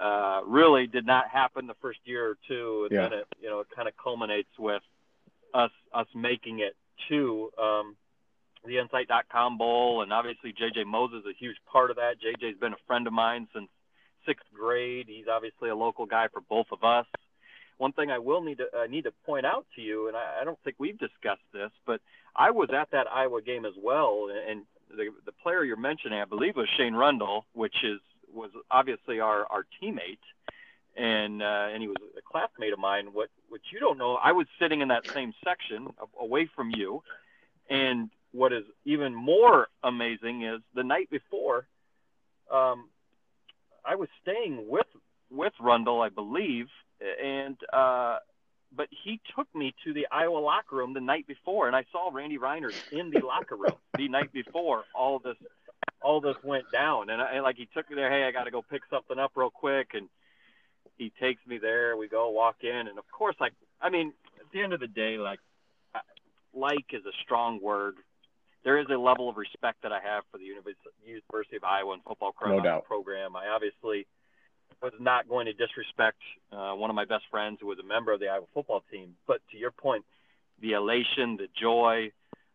[0.00, 3.08] uh, really did not happen the first year or two, and yeah.
[3.08, 4.82] then it you know it kind of culminates with
[5.52, 6.76] us us making it
[7.08, 7.96] to um,
[8.66, 12.14] the Insight.com Bowl, and obviously JJ Moses is a huge part of that.
[12.20, 13.68] JJ's been a friend of mine since
[14.26, 15.06] sixth grade.
[15.08, 17.06] He's obviously a local guy for both of us.
[17.76, 20.40] One thing I will need to uh, need to point out to you, and I,
[20.40, 22.00] I don't think we've discussed this, but
[22.36, 24.62] I was at that Iowa game as well, and
[24.96, 28.00] the the player you're mentioning, I believe, was Shane Rundle, which is
[28.32, 30.18] was obviously our our teammate,
[30.96, 33.08] and uh, and he was a classmate of mine.
[33.12, 35.88] What what you don't know, I was sitting in that same section
[36.20, 37.02] away from you,
[37.68, 41.66] and what is even more amazing is the night before,
[42.52, 42.88] um,
[43.84, 44.86] I was staying with
[45.30, 46.66] with Rundle, I believe,
[47.22, 48.18] and uh,
[48.76, 52.10] but he took me to the Iowa locker room the night before, and I saw
[52.12, 55.36] Randy Reiners in the locker room the night before all this
[56.02, 57.08] all this went down.
[57.08, 59.18] And, I, and like he took me there, hey, I got to go pick something
[59.18, 60.08] up real quick, and
[60.98, 61.96] he takes me there.
[61.96, 64.86] We go walk in, and of course, like I mean, at the end of the
[64.86, 65.40] day, like
[66.52, 67.96] like is a strong word
[68.64, 72.02] there is a level of respect that I have for the University of Iowa and
[72.02, 72.32] football
[72.78, 73.36] no program.
[73.36, 74.06] I obviously
[74.84, 76.18] was not going to disrespect
[76.52, 79.16] uh, one of my best friends who was a member of the Iowa football team.
[79.26, 80.04] But to your point,
[80.60, 82.12] the elation, the joy,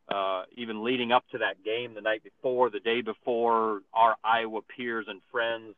[0.07, 4.61] uh, even leading up to that game the night before, the day before, our Iowa
[4.61, 5.73] peers and friends.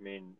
[0.00, 0.34] I mean,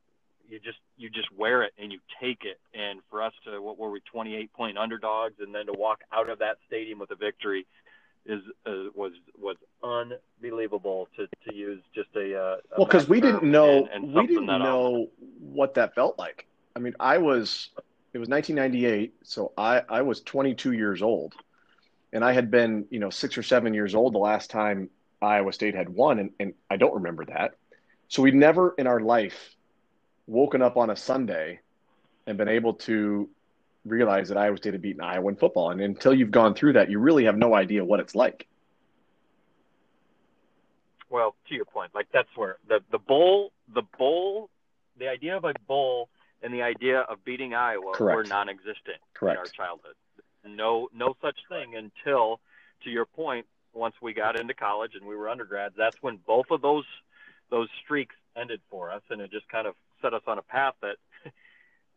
[0.49, 2.59] you just you just wear it and you take it.
[2.73, 6.31] And for us to what were we 28 point underdogs, and then to walk out
[6.31, 7.67] of that stadium with a victory
[8.27, 13.21] is uh, was was unbelievable to, to use just a, uh, a well because we
[13.21, 15.09] didn't know and, and we didn't know
[15.41, 16.47] what that felt like.
[16.77, 17.71] I mean, I was
[18.13, 21.35] it was 1998, so I I was 22 years old,
[22.13, 24.91] and I had been you know six or seven years old the last time
[25.23, 27.55] Iowa State had won, and, and I don't remember that.
[28.09, 29.55] So we'd never in our life
[30.27, 31.61] woken up on a Sunday
[32.27, 33.29] and been able to
[33.85, 35.71] realize that Iowa State had beaten Iowa in football.
[35.71, 38.47] And until you've gone through that, you really have no idea what it's like.
[41.09, 44.49] Well, to your point, like that's where the the bowl, the bowl,
[44.99, 46.09] the idea of a bowl
[46.43, 48.17] and the idea of beating Iowa Correct.
[48.17, 49.37] were non-existent Correct.
[49.37, 49.95] in our childhood.
[50.47, 52.41] No, no such thing until,
[52.85, 55.75] to your point, once we got into college and we were undergrads.
[55.77, 56.85] That's when both of those
[57.51, 60.75] those streaks ended for us, and it just kind of set us on a path
[60.83, 60.97] that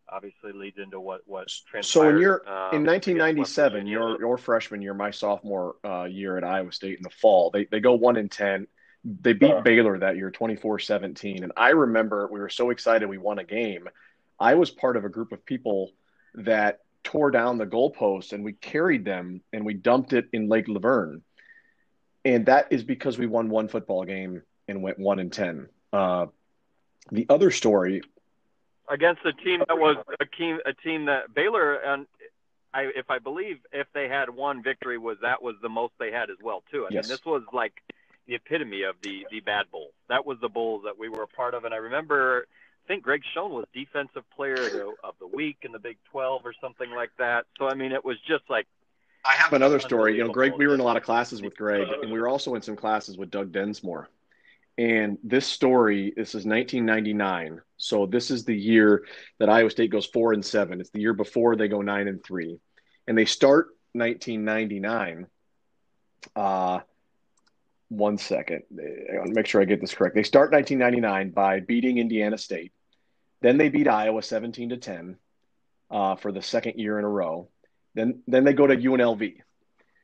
[0.09, 1.85] obviously leads into what what transpired.
[1.85, 6.43] So when you're um, in 1997, your your freshman year, my sophomore uh, year at
[6.43, 8.67] Iowa State in the fall, they they go one in ten.
[9.03, 11.43] They beat uh, Baylor that year, 24-17.
[11.43, 13.89] And I remember we were so excited we won a game.
[14.39, 15.91] I was part of a group of people
[16.35, 20.69] that tore down the goalposts and we carried them and we dumped it in Lake
[20.69, 21.21] Laverne.
[22.23, 25.67] And that is because we won one football game and went one in ten.
[25.91, 26.27] Uh,
[27.11, 28.01] the other story
[28.89, 32.05] against a team that was a team a team that Baylor and
[32.73, 36.11] I if I believe if they had one victory was that was the most they
[36.11, 36.85] had as well too.
[36.85, 37.05] I yes.
[37.05, 37.73] mean this was like
[38.27, 39.91] the epitome of the the bad bowl.
[40.09, 42.47] That was the bowl that we were a part of and I remember
[42.85, 46.53] I think Greg Schoen was defensive player of the week in the Big 12 or
[46.59, 47.45] something like that.
[47.57, 48.67] So I mean it was just like
[49.25, 50.17] I have another story.
[50.17, 52.27] You know, Greg, we were in a lot of classes with Greg, and we were
[52.27, 54.09] also in some classes with Doug Densmore.
[54.77, 57.61] And this story, this is 1999.
[57.77, 59.05] So this is the year
[59.39, 60.81] that Iowa State goes four and seven.
[60.81, 62.57] It's the year before they go nine and three,
[63.07, 65.27] and they start 1999.
[66.35, 66.79] Uh,
[67.89, 70.15] one second, I want to make sure I get this correct.
[70.15, 72.71] They start 1999 by beating Indiana State.
[73.41, 75.17] Then they beat Iowa 17 to 10
[75.91, 77.49] uh, for the second year in a row.
[77.93, 79.35] Then then they go to UNLV.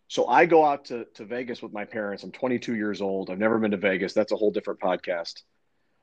[0.10, 2.24] So I go out to, to Vegas with my parents.
[2.24, 3.30] I'm 22 years old.
[3.30, 4.12] I've never been to Vegas.
[4.12, 5.44] That's a whole different podcast.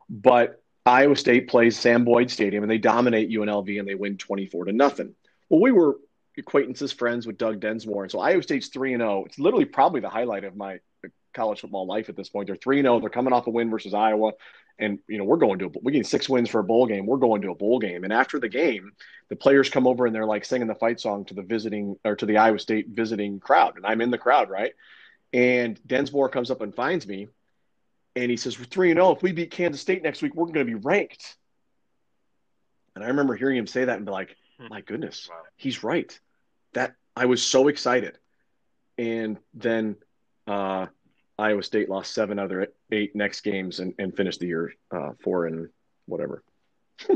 [0.09, 4.67] But Iowa State plays Sam Boyd Stadium and they dominate UNLV and they win 24
[4.67, 5.17] to nothing.
[5.49, 5.97] Well, we were
[6.39, 8.05] acquaintances, friends with Doug Densmore.
[8.05, 9.25] And so Iowa State's 3 and 0.
[9.27, 10.79] It's literally probably the highlight of my
[11.35, 12.47] college football life at this point.
[12.47, 13.01] They're 3 0.
[13.01, 14.33] They're coming off a win versus Iowa.
[14.79, 17.07] And, you know, we're going to, a, we get six wins for a bowl game.
[17.07, 18.05] We're going to a bowl game.
[18.05, 18.93] And after the game,
[19.29, 22.17] the players come over and they're like singing the fight song to the visiting or
[22.17, 23.77] to the Iowa State visiting crowd.
[23.77, 24.73] And I'm in the crowd, right?
[25.33, 27.29] And Densmore comes up and finds me.
[28.15, 29.13] And he says, We're 3 0.
[29.13, 31.37] If we beat Kansas State next week, we're going to be ranked.
[32.95, 34.69] And I remember hearing him say that and be like, hmm.
[34.69, 35.37] My goodness, wow.
[35.57, 36.19] he's right.
[36.73, 38.19] That I was so excited.
[38.99, 39.97] And then
[40.47, 40.87] uh,
[41.39, 45.47] Iowa State lost seven other eight next games and, and finished the year uh, four
[45.47, 45.69] and
[46.07, 46.43] whatever.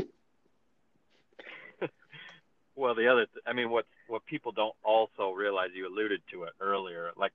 [2.75, 6.43] well, the other, th- I mean, what what people don't also realize, you alluded to
[6.43, 7.33] it earlier, like.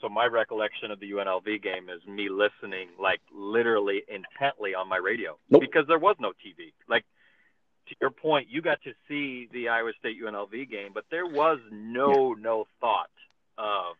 [0.00, 4.96] So my recollection of the UNLV game is me listening, like literally intently on my
[4.96, 5.60] radio, nope.
[5.60, 6.72] because there was no TV.
[6.88, 7.04] Like
[7.88, 11.58] to your point, you got to see the Iowa State UNLV game, but there was
[11.72, 12.42] no yeah.
[12.42, 13.10] no thought
[13.58, 13.96] of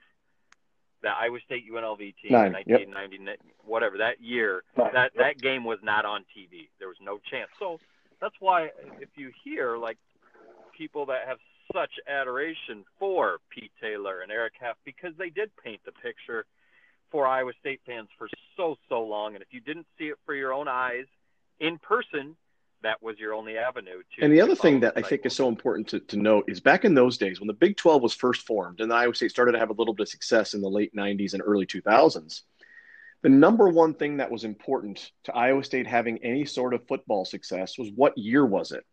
[1.02, 3.38] that Iowa State UNLV team Nine, in 1990, yep.
[3.64, 6.68] whatever that year, that that game was not on TV.
[6.78, 7.50] There was no chance.
[7.58, 7.78] So
[8.20, 9.98] that's why if you hear like
[10.76, 11.38] people that have
[11.72, 16.46] such adoration for Pete Taylor and Eric Heft because they did paint the picture
[17.10, 20.34] for Iowa State fans for so so long, and if you didn't see it for
[20.34, 21.06] your own eyes
[21.60, 22.36] in person,
[22.82, 24.24] that was your only avenue to.
[24.24, 26.84] And the other thing that I think is so important to, to note is back
[26.84, 29.58] in those days when the Big 12 was first formed and Iowa State started to
[29.58, 32.42] have a little bit of success in the late 90s and early 2000s,
[33.22, 37.24] the number one thing that was important to Iowa State having any sort of football
[37.24, 38.84] success was what year was it?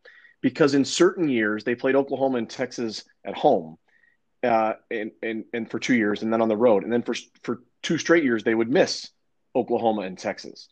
[0.41, 3.77] Because in certain years they played Oklahoma and Texas at home,
[4.43, 7.15] uh, and, and and for two years, and then on the road, and then for
[7.43, 9.09] for two straight years they would miss
[9.55, 10.67] Oklahoma and Texas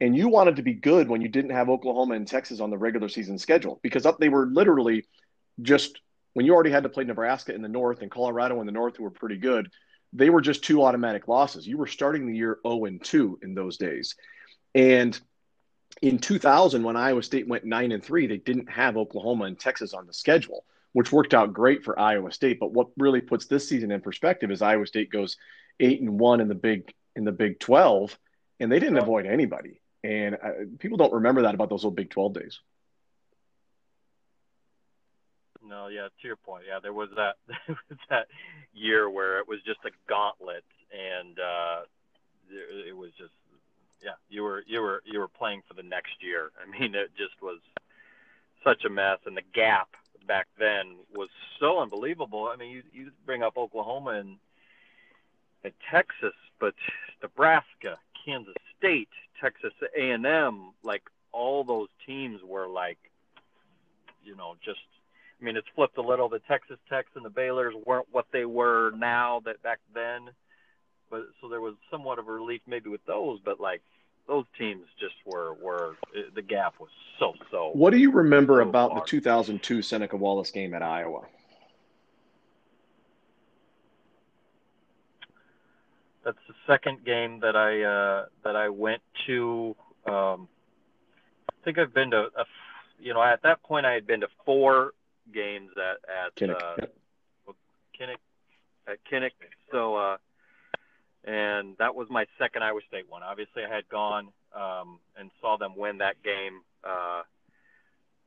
[0.00, 2.78] and you wanted to be good when you didn't have Oklahoma and Texas on the
[2.78, 5.06] regular season schedule because up they were literally
[5.62, 6.00] just
[6.34, 8.96] when you already had to play Nebraska in the north and Colorado in the north
[8.96, 9.70] who were pretty good,
[10.12, 11.66] they were just two automatic losses.
[11.66, 14.14] You were starting the year 0 and 2 in those days.
[14.74, 15.18] And
[16.00, 19.94] in 2000 when Iowa State went 9 and 3, they didn't have Oklahoma and Texas
[19.94, 23.68] on the schedule, which worked out great for Iowa State, but what really puts this
[23.68, 25.36] season in perspective is Iowa State goes
[25.80, 28.16] 8 and 1 in the big in the Big 12
[28.60, 29.80] and they didn't avoid anybody.
[30.04, 32.60] And uh, people don't remember that about those old Big 12 days.
[35.68, 38.28] No, yeah, to your point, yeah, there was that there was that
[38.72, 41.80] year where it was just a gauntlet, and uh,
[42.88, 43.32] it was just,
[44.02, 46.50] yeah, you were you were you were playing for the next year.
[46.62, 47.58] I mean, it just was
[48.64, 49.88] such a mess, and the gap
[50.26, 51.28] back then was
[51.60, 52.48] so unbelievable.
[52.52, 54.36] I mean, you you bring up Oklahoma and,
[55.64, 56.74] and Texas, but
[57.22, 59.08] Nebraska, Kansas State,
[59.40, 62.98] Texas A&M, like all those teams were like,
[64.22, 64.80] you know, just.
[65.40, 66.28] I mean, it's flipped a little.
[66.28, 70.30] The Texas Techs and the Baylors weren't what they were now that back then,
[71.10, 73.38] but so there was somewhat of a relief maybe with those.
[73.44, 73.80] But like
[74.26, 75.96] those teams just were were
[76.34, 77.70] the gap was so so.
[77.72, 81.22] What do you remember so about the 2002 Seneca Wallace game at Iowa?
[86.28, 89.74] That's the second game that I uh, that I went to.
[90.06, 90.46] Um,
[91.48, 92.44] I think I've been to, a,
[93.00, 94.92] you know, at that point I had been to four
[95.32, 96.94] games at at Kinnick, uh, yep.
[97.98, 98.18] Kinnick
[98.86, 99.30] at Kinnick.
[99.72, 100.16] So, uh,
[101.24, 103.22] and that was my second Iowa State one.
[103.22, 106.60] Obviously, I had gone um, and saw them win that game.
[106.84, 107.22] Uh,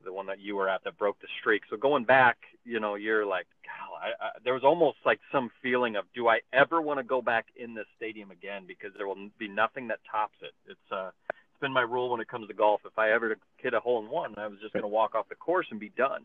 [0.03, 1.63] the one that you were at that broke the streak.
[1.69, 5.49] So going back, you know, you're like, God, I, I, there was almost like some
[5.61, 8.63] feeling of, do I ever want to go back in this stadium again?
[8.67, 10.53] Because there will be nothing that tops it.
[10.69, 12.81] It's uh, it's been my rule when it comes to golf.
[12.85, 15.29] If I ever hit a hole in one, I was just going to walk off
[15.29, 16.23] the course and be done.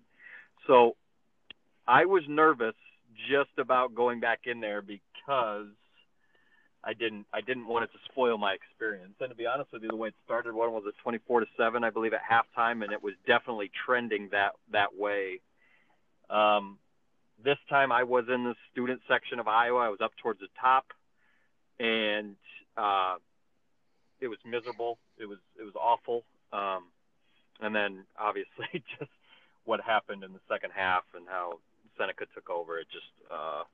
[0.67, 0.97] So
[1.87, 2.75] I was nervous
[3.31, 5.67] just about going back in there because
[6.87, 9.15] I didn't I didn't want it to spoil my experience.
[9.21, 11.47] And to be honest with you, the way it started, one was at 24 to
[11.57, 15.41] seven, I believe, at halftime, and it was definitely trending that that way.
[16.31, 16.79] Um,
[17.45, 19.81] this time, I was in the student section of Iowa.
[19.81, 20.87] I was up towards the top,
[21.81, 22.37] and
[22.77, 23.17] uh,
[24.21, 24.99] it was miserable.
[25.19, 26.23] It was it was awful.
[26.53, 26.85] Um,
[27.61, 29.11] and then obviously just
[29.65, 31.59] what happened in the second half and how
[31.99, 32.79] Seneca took over.
[32.79, 33.65] It just uh,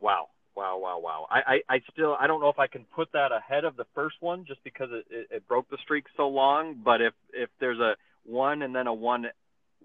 [0.00, 0.26] wow
[0.56, 1.26] Wow, wow, wow.
[1.30, 3.84] I, I, I still I don't know if I can put that ahead of the
[3.94, 6.76] first one just because it, it, it broke the streak so long.
[6.82, 9.26] But if if there's a one and then a one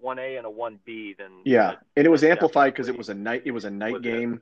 [0.00, 3.10] one A and a one B, then yeah, and it was amplified because it was
[3.10, 4.40] a night it was a night was game.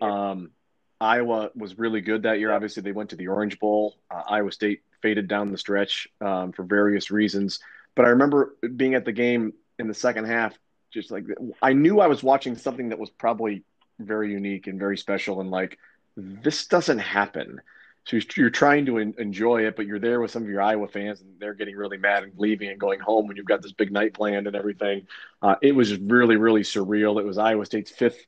[0.00, 0.52] Um,
[1.00, 2.52] Iowa was really good that year.
[2.52, 3.96] Obviously, they went to the Orange Bowl.
[4.10, 7.58] Uh, Iowa State faded down the stretch um, for various reasons.
[7.94, 10.56] But I remember being at the game in the second half,
[10.92, 11.24] just like
[11.60, 13.64] I knew I was watching something that was probably
[13.98, 15.78] very unique and very special and like
[16.16, 17.60] this doesn't happen.
[18.04, 21.20] So you're trying to enjoy it but you're there with some of your iowa fans
[21.20, 23.90] and they're getting really mad and leaving and going home when you've got this big
[23.90, 25.06] night planned and everything.
[25.40, 27.18] Uh, it was really really surreal.
[27.18, 28.26] It was iowa state's fifth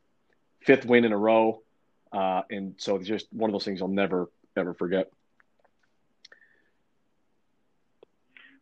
[0.60, 1.62] fifth win in a row.
[2.12, 5.10] Uh, and so it's just one of those things i'll never ever forget.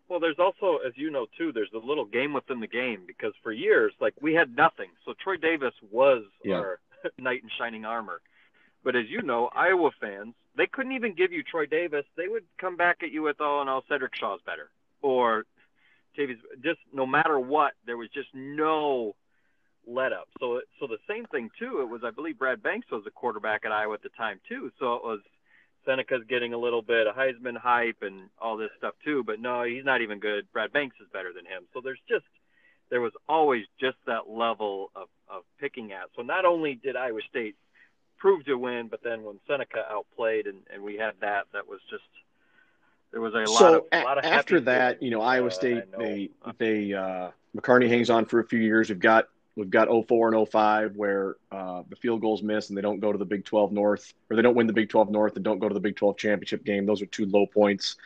[0.09, 3.33] Well, there's also, as you know too, there's a little game within the game because
[3.43, 4.91] for years, like we had nothing.
[5.05, 6.57] So Troy Davis was yeah.
[6.57, 6.79] our
[7.19, 8.21] knight in shining armor.
[8.85, 12.05] But as you know, Iowa fans, they couldn't even give you Troy Davis.
[12.17, 14.69] They would come back at you with, oh, and no, Sedrick Shaw's better.
[15.01, 15.45] Or
[16.17, 19.15] Tavian, just no matter what, there was just no
[19.87, 20.29] let up.
[20.39, 21.81] So, so the same thing too.
[21.81, 24.71] It was, I believe, Brad Banks was a quarterback at Iowa at the time too.
[24.79, 25.21] So it was
[25.87, 29.23] Seneca's getting a little bit of Heisman hype and all this stuff too.
[29.25, 30.47] But no, he's not even good.
[30.53, 31.65] Brad Banks is better than him.
[31.73, 32.25] So there's just
[32.91, 36.11] there was always just that level of, of picking at.
[36.17, 37.57] So not only did Iowa State
[38.19, 41.81] prove to win, but then when Seneca outplayed and, and we had that, that was
[41.91, 42.05] just
[43.15, 45.51] there was a so lot of, a lot of after that, you know, Iowa uh,
[45.51, 45.99] State know.
[45.99, 48.89] they they uh, McCarney hangs on for a few years.
[48.89, 52.83] We've got we've got 04 and 05 where uh, the field goals miss and they
[52.83, 55.37] don't go to the Big 12 North or they don't win the Big 12 North
[55.37, 56.87] and don't go to the Big 12 championship game.
[56.87, 57.97] Those are two low points.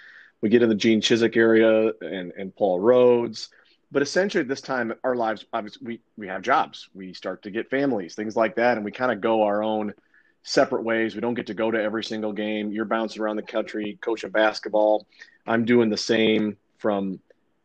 [0.43, 3.49] We get in the Gene Chizik area and and Paul Rhoads.
[3.91, 6.89] But essentially, this time our lives, obviously, we, we have jobs.
[6.95, 9.95] We start to get families, things like that, and we kind of go our own
[10.43, 11.15] separate ways.
[11.15, 12.71] We don't get to go to every single game.
[12.71, 15.07] You're bouncing around the country, coaching basketball.
[15.47, 17.21] I'm doing the same from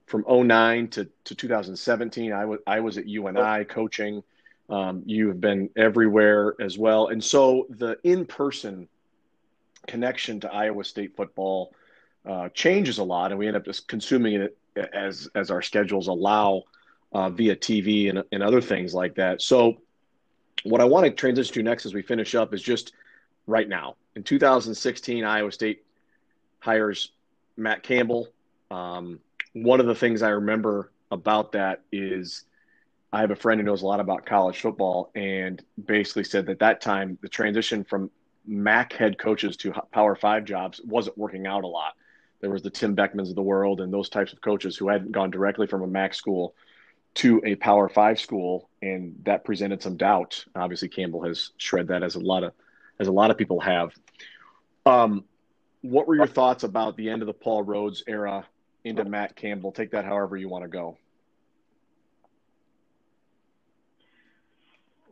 [0.06, 2.32] from 09 to, to 2017.
[2.32, 4.24] I was I was at UNI coaching.
[4.70, 8.88] Um, you have been everywhere as well, and so the in person
[9.88, 11.74] connection to Iowa State football
[12.26, 16.08] uh, changes a lot, and we end up just consuming it as as our schedules
[16.08, 16.64] allow
[17.14, 19.42] uh, via TV and, and other things like that.
[19.42, 19.78] So,
[20.64, 22.94] what I want to transition to next as we finish up is just
[23.48, 23.96] right now.
[24.16, 25.84] In 2016, Iowa State
[26.60, 27.12] hires
[27.58, 28.30] Matt Campbell.
[28.72, 29.20] Um,
[29.54, 32.46] one of the things I remember about that is
[33.12, 36.60] I have a friend who knows a lot about college football and basically said that
[36.60, 38.10] that time the transition from
[38.46, 41.94] MAC head coaches to Power Five jobs wasn't working out a lot.
[42.44, 45.14] There was the Tim Beckmans of the world and those types of coaches who hadn't
[45.14, 46.54] gone directly from a MAC school
[47.14, 50.44] to a Power Five school, and that presented some doubt.
[50.54, 52.52] Obviously, Campbell has shred that as a lot of
[53.00, 53.94] as a lot of people have.
[54.86, 55.24] Um,
[55.84, 58.46] what were your thoughts about the end of the Paul Rhoads era
[58.84, 59.72] into Matt Campbell?
[59.72, 60.98] Take that however you want to go.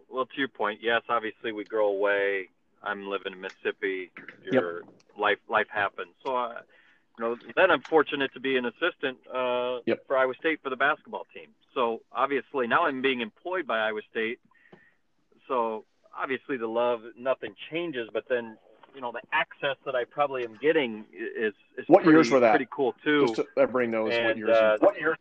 [0.09, 2.49] Well, to your point, yes, obviously we grow away.
[2.83, 4.11] I'm living in Mississippi.
[4.51, 4.81] Your
[5.17, 6.11] life life happens.
[6.25, 6.61] So, uh,
[7.17, 10.07] you know, then I'm fortunate to be an assistant uh, Yep.
[10.07, 11.49] for Iowa State for the basketball team.
[11.73, 14.39] So obviously now I'm being employed by Iowa State.
[15.47, 15.85] So
[16.17, 18.57] obviously the love nothing changes, but then
[18.95, 22.39] you know the access that I probably am getting is is What pretty, years were
[22.41, 22.51] that?
[22.51, 23.21] pretty cool too.
[23.27, 24.55] Just so everybody knows what and yours.
[24.55, 25.17] uh, what year?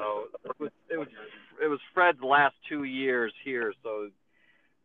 [0.00, 1.08] Oh, it was it was
[1.62, 4.10] it was Fred's last two years here, so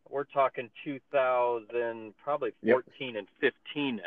[0.08, 2.78] we're talking 2000, probably Yep.
[2.98, 4.02] 14 and 15 ish.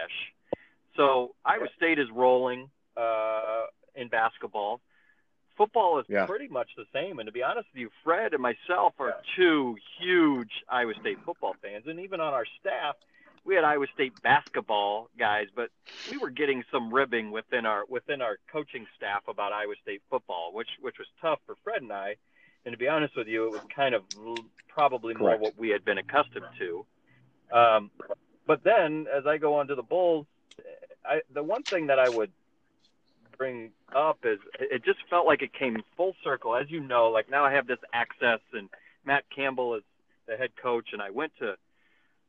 [0.96, 3.66] So Iowa State is rolling uh,
[3.96, 4.82] in basketball.
[5.58, 6.26] Football is Yeah.
[6.26, 9.78] pretty much the same, and to be honest with you, Fred and myself are two
[10.00, 12.96] huge Iowa State football fans, and even on our staff,
[13.46, 15.70] we had Iowa State basketball guys, but
[16.10, 20.54] we were getting some ribbing within our within our coaching staff about Iowa State football,
[20.54, 22.16] which which was tough for Fred and I.
[22.66, 24.04] And to be honest with you, it was kind of
[24.70, 25.41] probably more Correct.
[25.41, 26.86] what we had been accustomed to.
[27.52, 27.91] Um,
[28.48, 30.26] but then, as I go on to the Bulls,
[31.06, 32.32] I, the one thing that I would
[33.38, 36.56] bring up is it just felt like it came full circle.
[36.56, 38.70] As you know, like now I have this access, and
[39.06, 39.84] Matt Campbell is
[40.28, 41.56] the head coach, and I went to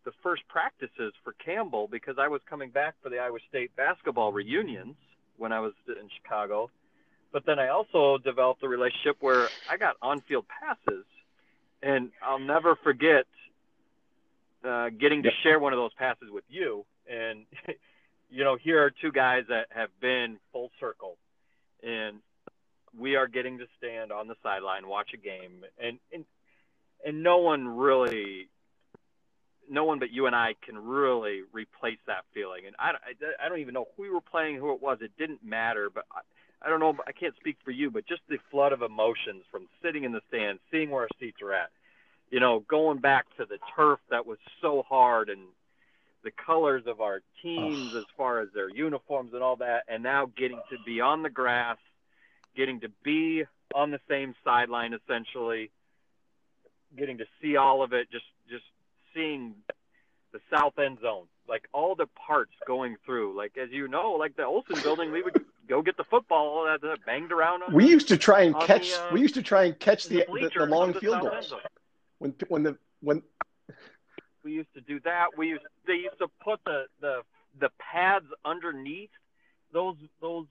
[0.05, 4.33] the first practices for Campbell because I was coming back for the Iowa State basketball
[4.33, 4.97] reunions
[5.39, 6.71] when I was in Chicago.
[7.33, 11.05] But then I also developed a relationship where I got on-field passes,
[11.83, 13.27] and I'll never forget
[14.65, 16.85] uh, getting to share one of those passes with you.
[17.11, 17.47] And
[18.35, 21.17] you know, here are two guys that have been full circle,
[21.85, 22.17] and
[22.99, 26.25] we are getting to stand on the sideline, watch a game, and and
[27.07, 28.49] and no one really
[29.71, 32.67] no one but you and I can really replace that feeling.
[32.67, 34.99] And I, I, I don't even know who we were playing, who it was.
[35.01, 35.89] It didn't matter.
[35.95, 36.21] But I,
[36.67, 36.95] I don't know.
[37.07, 40.21] I can't speak for you, but just the flood of emotions from sitting in the
[40.29, 41.71] stands, seeing where our seats are at,
[42.31, 45.41] you know, going back to the turf that was so hard and
[46.25, 50.31] the colors of our teams as far as their uniforms and all that, and now
[50.37, 51.77] getting to be on the grass,
[52.57, 53.45] getting to be
[53.75, 55.71] on the same sideline essentially,
[56.97, 58.65] getting to see all of it, just just
[59.15, 59.55] seeing
[60.33, 63.37] the south end zone, like all the parts going through.
[63.37, 66.81] Like as you know, like the Olsen building, we would go get the football that
[66.81, 67.75] that banged around on.
[67.75, 68.93] We used to try and on the, catch.
[68.93, 71.55] uh, we used to try and catch the the, the long the field goals
[72.19, 73.23] when when the when
[74.45, 75.29] We used to do that.
[75.37, 77.23] We used they used to put the the
[77.59, 79.11] the pads underneath
[79.73, 80.47] those those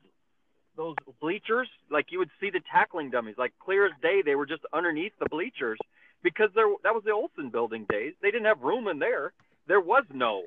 [0.76, 1.70] those bleachers.
[1.92, 4.22] Like you would see the tackling dummies, like clear as day.
[4.26, 5.78] They were just underneath the bleachers
[6.24, 8.14] because there that was the Olsen building days.
[8.22, 9.32] They didn't have room in there.
[9.68, 10.42] There was no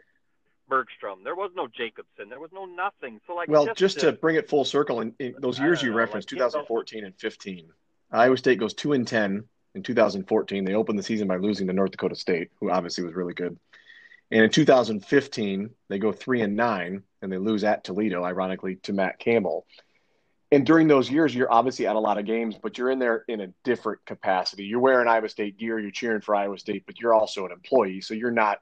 [0.68, 1.20] Bergstrom.
[1.22, 2.28] There was no Jacobson.
[2.28, 3.20] There was no nothing.
[3.28, 5.90] So like well just, just to bring it full circle in, in those years you
[5.90, 7.68] know, referenced, like, you know- 2014 and 15,
[8.10, 9.44] Iowa State goes two and 10
[9.76, 10.64] in 2014.
[10.64, 13.56] They opened the season by losing to North Dakota State, who obviously was really good.
[14.30, 18.92] And in 2015, they go three and nine, and they lose at Toledo, ironically, to
[18.92, 19.66] Matt Campbell.
[20.50, 23.24] And during those years, you're obviously at a lot of games, but you're in there
[23.28, 24.64] in a different capacity.
[24.64, 28.00] You're wearing Iowa State gear, you're cheering for Iowa State, but you're also an employee,
[28.00, 28.58] so you're not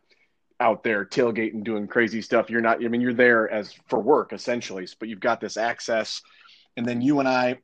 [0.60, 2.48] out there tailgating, doing crazy stuff.
[2.48, 2.82] You're not.
[2.82, 6.22] I mean, you're there as for work essentially, but you've got this access.
[6.76, 7.58] And then you and I,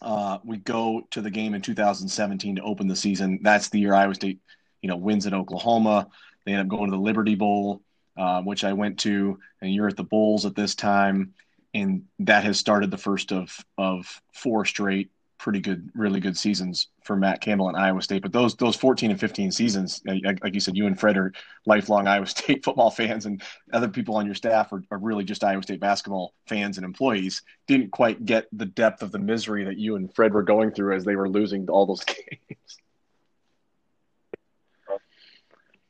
[0.00, 3.38] uh, we go to the game in 2017 to open the season.
[3.42, 4.40] That's the year Iowa State,
[4.80, 6.08] you know, wins at Oklahoma.
[6.44, 7.82] They end up going to the Liberty Bowl,
[8.16, 11.34] uh, which I went to, and you're at the Bulls at this time,
[11.72, 15.10] and that has started the first of of four straight
[15.42, 18.22] pretty good, really good seasons for Matt Campbell and Iowa State.
[18.22, 21.32] But those those 14 and 15 seasons, like you said, you and Fred are
[21.66, 25.42] lifelong Iowa State football fans, and other people on your staff are, are really just
[25.42, 27.42] Iowa State basketball fans and employees.
[27.66, 30.94] Didn't quite get the depth of the misery that you and Fred were going through
[30.94, 32.78] as they were losing all those games.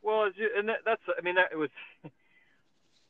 [0.01, 1.71] Well, and that's I mean that it was,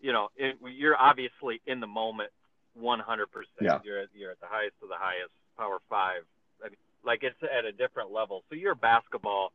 [0.00, 2.30] you know, it, you're obviously in the moment,
[2.74, 3.30] 100.
[3.30, 3.78] percent Yeah.
[3.84, 6.22] You're you're at the highest of the highest Power Five.
[6.64, 8.42] I mean, like it's at a different level.
[8.48, 9.52] So you're basketball.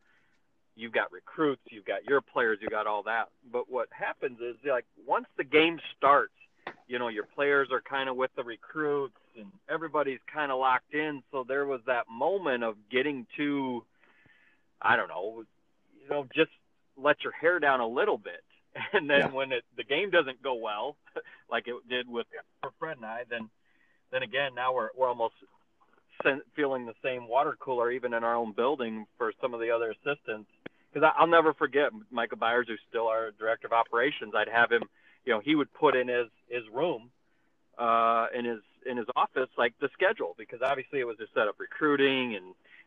[0.76, 1.62] You've got recruits.
[1.70, 2.60] You've got your players.
[2.62, 3.30] You got all that.
[3.52, 6.34] But what happens is like once the game starts,
[6.88, 10.94] you know, your players are kind of with the recruits and everybody's kind of locked
[10.94, 11.24] in.
[11.32, 13.84] So there was that moment of getting to,
[14.82, 15.44] I don't know,
[16.02, 16.52] you know, just
[16.96, 18.44] let your hair down a little bit.
[18.94, 19.32] And then Yeah.
[19.32, 20.96] when it, the game doesn't go well,
[21.50, 22.28] like it did with
[22.62, 23.50] for Fred and I, then
[24.12, 25.34] then again now we're we're almost
[26.56, 29.92] feeling the same water cooler even in our own building for some of the other
[29.92, 30.50] assistants.
[30.92, 34.34] Because I'll never forget Michael Byers, who's still our director of operations.
[34.36, 34.84] I'd have him,
[35.26, 37.12] you know, he would put in his his room,
[37.78, 41.48] uh, in his in his office like the schedule because obviously it was to set
[41.48, 42.46] up recruiting and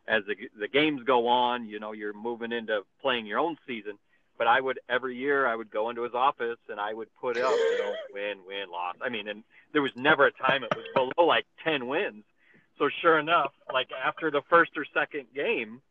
[0.09, 3.99] as the the games go on, you know, you're moving into playing your own season.
[4.39, 7.37] But I would every year I would go into his office and I would put
[7.37, 8.97] up, you know, win, win, loss.
[9.03, 12.24] I mean, and there was never a time it was below like ten wins.
[12.81, 15.83] So sure enough, like after the first or second game,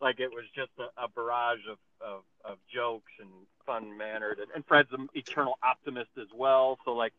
[0.00, 3.28] like it was just a, a barrage of, of, of jokes and
[3.66, 6.78] fun mannered and, and Fred's an eternal optimist as well.
[6.86, 7.12] So like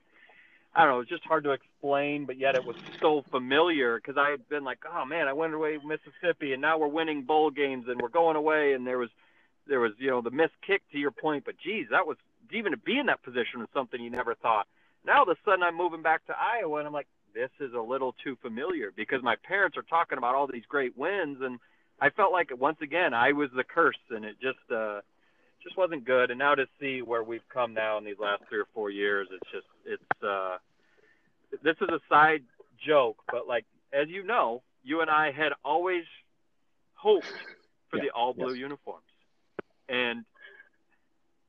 [0.73, 4.17] I don't know, it's just hard to explain, but yet it was so familiar because
[4.17, 7.51] I had been like, oh man, I went away Mississippi and now we're winning bowl
[7.51, 9.09] games and we're going away and there was
[9.67, 12.17] there was, you know, the missed kick to your point, but geez, that was
[12.51, 14.65] even to be in that position was something you never thought.
[15.05, 17.73] Now all of a sudden I'm moving back to Iowa and I'm like, this is
[17.73, 21.59] a little too familiar because my parents are talking about all these great wins and
[22.01, 25.01] I felt like once again I was the curse and it just uh
[25.63, 26.32] just wasn't good.
[26.32, 29.27] And now to see where we've come now in these last three or four years
[29.32, 30.57] it's just it's uh
[31.63, 32.43] this is a side
[32.86, 36.03] joke but like as you know you and I had always
[36.93, 37.25] hoped
[37.89, 38.59] for Yeah, the all blue yes.
[38.59, 39.03] uniforms.
[39.89, 40.23] And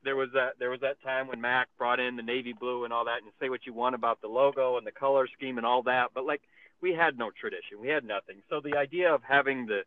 [0.03, 2.93] there was that there was that time when Mac brought in the navy blue and
[2.93, 5.65] all that and say what you want about the logo and the color scheme and
[5.65, 6.41] all that but like
[6.81, 7.79] we had no tradition.
[7.79, 8.41] We had nothing.
[8.49, 9.83] So the idea of having the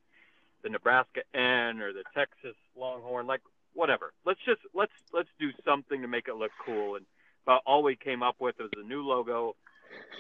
[0.62, 3.42] the Nebraska N or the Texas Longhorn like
[3.74, 4.12] whatever.
[4.24, 6.96] Let's just let's let's do something to make it look cool.
[6.96, 7.04] And
[7.44, 9.56] about all we came up with was a new logo.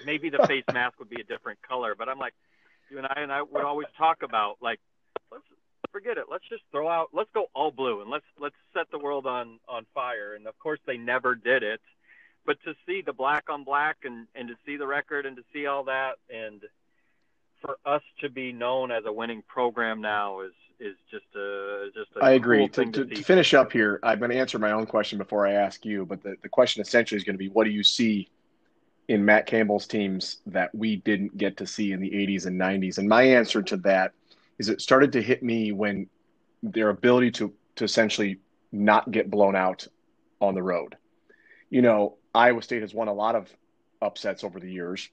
[0.04, 2.34] Maybe the face mask would be a different color but I'm like
[2.90, 4.80] you and I and I would always talk about like
[5.94, 6.24] forget it.
[6.28, 7.10] Let's just throw out.
[7.12, 10.34] Let's go all blue and let's let's set the world on on fire.
[10.34, 11.80] And of course, they never did it.
[12.44, 15.44] But to see the black on black and and to see the record and to
[15.52, 16.60] see all that and
[17.60, 22.10] for us to be known as a winning program now is is just a just
[22.16, 22.68] a I agree.
[22.68, 25.46] cool To, to, to finish up here, I'm going to answer my own question before
[25.46, 27.84] I ask you, but the, the question essentially is going to be what do you
[27.84, 28.28] see
[29.06, 32.98] in Matt Campbell's teams that we didn't get to see in the 80s and 90s?
[32.98, 34.12] And my answer to that
[34.58, 36.08] is it started to hit me when
[36.62, 38.38] their ability to, to essentially
[38.72, 39.86] not get blown out
[40.40, 40.96] on the road.
[41.70, 43.48] You know, Iowa State has won a lot of
[44.02, 45.08] upsets over the years,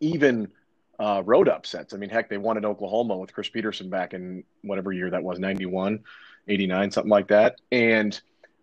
[0.00, 0.48] even
[0.98, 1.94] uh, road upsets.
[1.94, 5.22] I mean, heck, they won in Oklahoma with Chris Peterson back in whatever year that
[5.22, 6.00] was, 91,
[6.48, 7.56] 89, something like that.
[7.72, 8.18] And,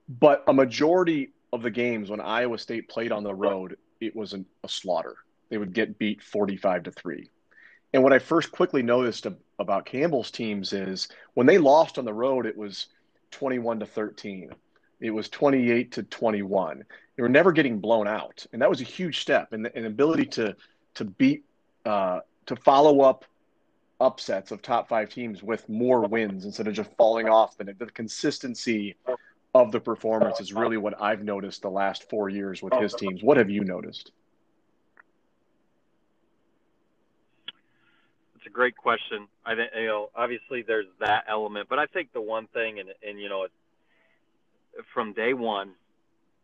[0.08, 4.34] but a majority of the games when Iowa State played on the road, it was
[4.34, 5.16] an, a slaughter.
[5.49, 7.30] They would get beat 45 to 3.
[7.93, 12.05] And what I first quickly noticed ab- about Campbell's teams is when they lost on
[12.05, 12.87] the road, it was
[13.31, 14.49] 21 to 13.
[14.99, 16.83] It was 28 to 21.
[17.15, 18.45] They were never getting blown out.
[18.51, 19.53] And that was a huge step.
[19.53, 20.55] And the, and ability to,
[20.95, 21.43] to beat,
[21.85, 23.25] uh, to follow up
[23.99, 27.57] upsets of top five teams with more wins instead of just falling off.
[27.57, 28.95] The, the consistency
[29.53, 33.23] of the performance is really what I've noticed the last four years with his teams.
[33.23, 34.11] What have you noticed?
[38.35, 39.28] It's a great question.
[39.45, 42.89] I think you know, obviously there's that element, but I think the one thing, and
[43.08, 43.51] and you know, it,
[44.93, 45.72] from day one,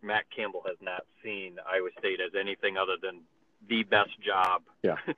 [0.01, 3.21] Matt Campbell has not seen Iowa State as anything other than
[3.67, 4.63] the best job.
[4.83, 4.97] Yeah.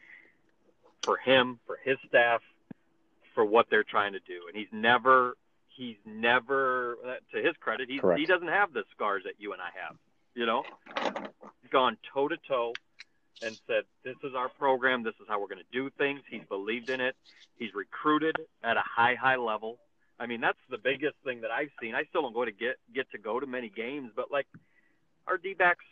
[1.01, 2.41] for him, for his staff,
[3.33, 5.35] for what they're trying to do, and he's never
[5.69, 6.97] he's never,
[7.33, 9.95] to his credit, he he doesn't have the scars that you and I have.
[10.35, 10.63] You know,
[11.61, 12.73] he's gone toe to toe
[13.41, 15.03] and said, "This is our program.
[15.03, 17.15] This is how we're going to do things." He's believed in it.
[17.57, 19.79] He's recruited at a high, high level.
[20.19, 21.95] I mean, that's the biggest thing that I've seen.
[21.95, 24.47] I still don't go to get get to go to many games, but like
[25.27, 25.85] our D backs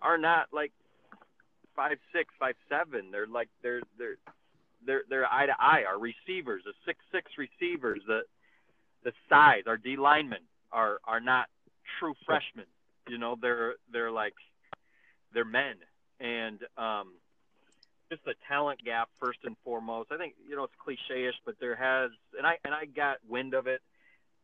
[0.00, 0.72] are not like
[1.74, 3.10] five six, five seven.
[3.10, 4.16] They're like they're they're
[4.84, 5.84] they're they're eye to eye.
[5.86, 8.22] Our receivers, the six six receivers, the
[9.04, 11.48] the size, our D linemen are are not
[11.98, 12.66] true freshmen.
[13.08, 14.34] You know, they're they're like
[15.32, 15.74] they're men,
[16.20, 17.12] and um,
[18.10, 20.10] just the talent gap first and foremost.
[20.12, 23.54] I think you know it's cliche-ish, but there has, and I and I got wind
[23.54, 23.80] of it.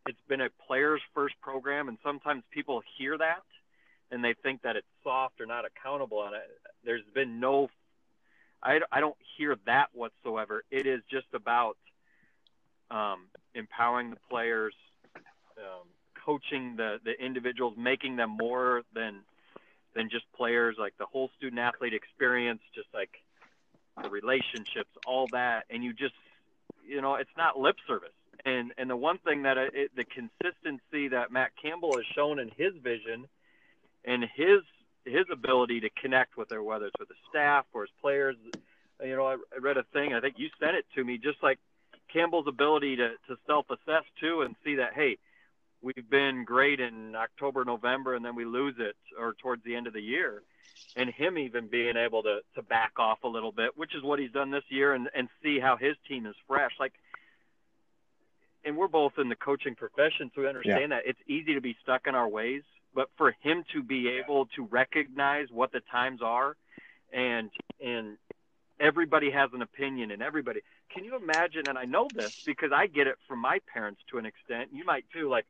[0.07, 3.43] It's been a players first program, and sometimes people hear that
[4.13, 6.43] and they think that it's soft or not accountable And it.
[6.85, 7.71] There's been no,
[8.63, 10.63] I, I don't hear that whatsoever.
[10.71, 11.79] It is just about
[12.91, 14.75] um, empowering the players,
[15.57, 15.89] um,
[16.25, 19.21] coaching the, the individuals, making them more than
[19.95, 23.11] than just players, like the whole student athlete experience, just like
[24.03, 25.65] the relationships, all that.
[25.71, 26.15] And you just,
[26.87, 28.11] you know, it's not lip service.
[28.45, 32.51] And and the one thing that it, the consistency that Matt Campbell has shown in
[32.57, 33.29] his vision–
[34.05, 34.63] and his
[35.05, 38.37] his ability to connect with their whether it's with the staff or his players.
[39.03, 40.15] You know, I, I read a thing.
[40.15, 41.19] I think you sent it to me.
[41.19, 41.59] Just like
[42.13, 45.19] Campbell's ability to to self-assess too and see that hey,
[45.83, 49.87] we've been great in October, November, and then we lose it or towards the end
[49.87, 50.43] of the year.
[50.97, 54.19] And him even being able to to back off a little bit, which is what
[54.19, 56.73] he's done this year, and and see how his team is fresh.
[56.79, 56.93] Like
[58.65, 60.99] and we're both in the coaching profession, so we understand yeah.
[60.99, 62.63] that it's easy to be stuck in our ways
[62.95, 66.57] but for him to be able to recognize what the times are
[67.13, 67.51] and
[67.85, 68.17] and
[68.81, 70.61] everybody has an opinion and everybody
[70.93, 74.19] can you imagine and i know this because i get it from my parents to
[74.19, 75.47] an extent you might too like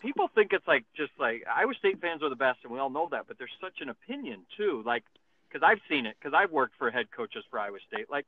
[0.00, 2.90] people think it's like just like iowa state fans are the best and we all
[2.90, 4.82] know that but there's such an opinion too.
[4.84, 5.04] Like
[5.48, 8.10] because i've seen it because i've worked for head coaches for iowa state.
[8.10, 8.26] Like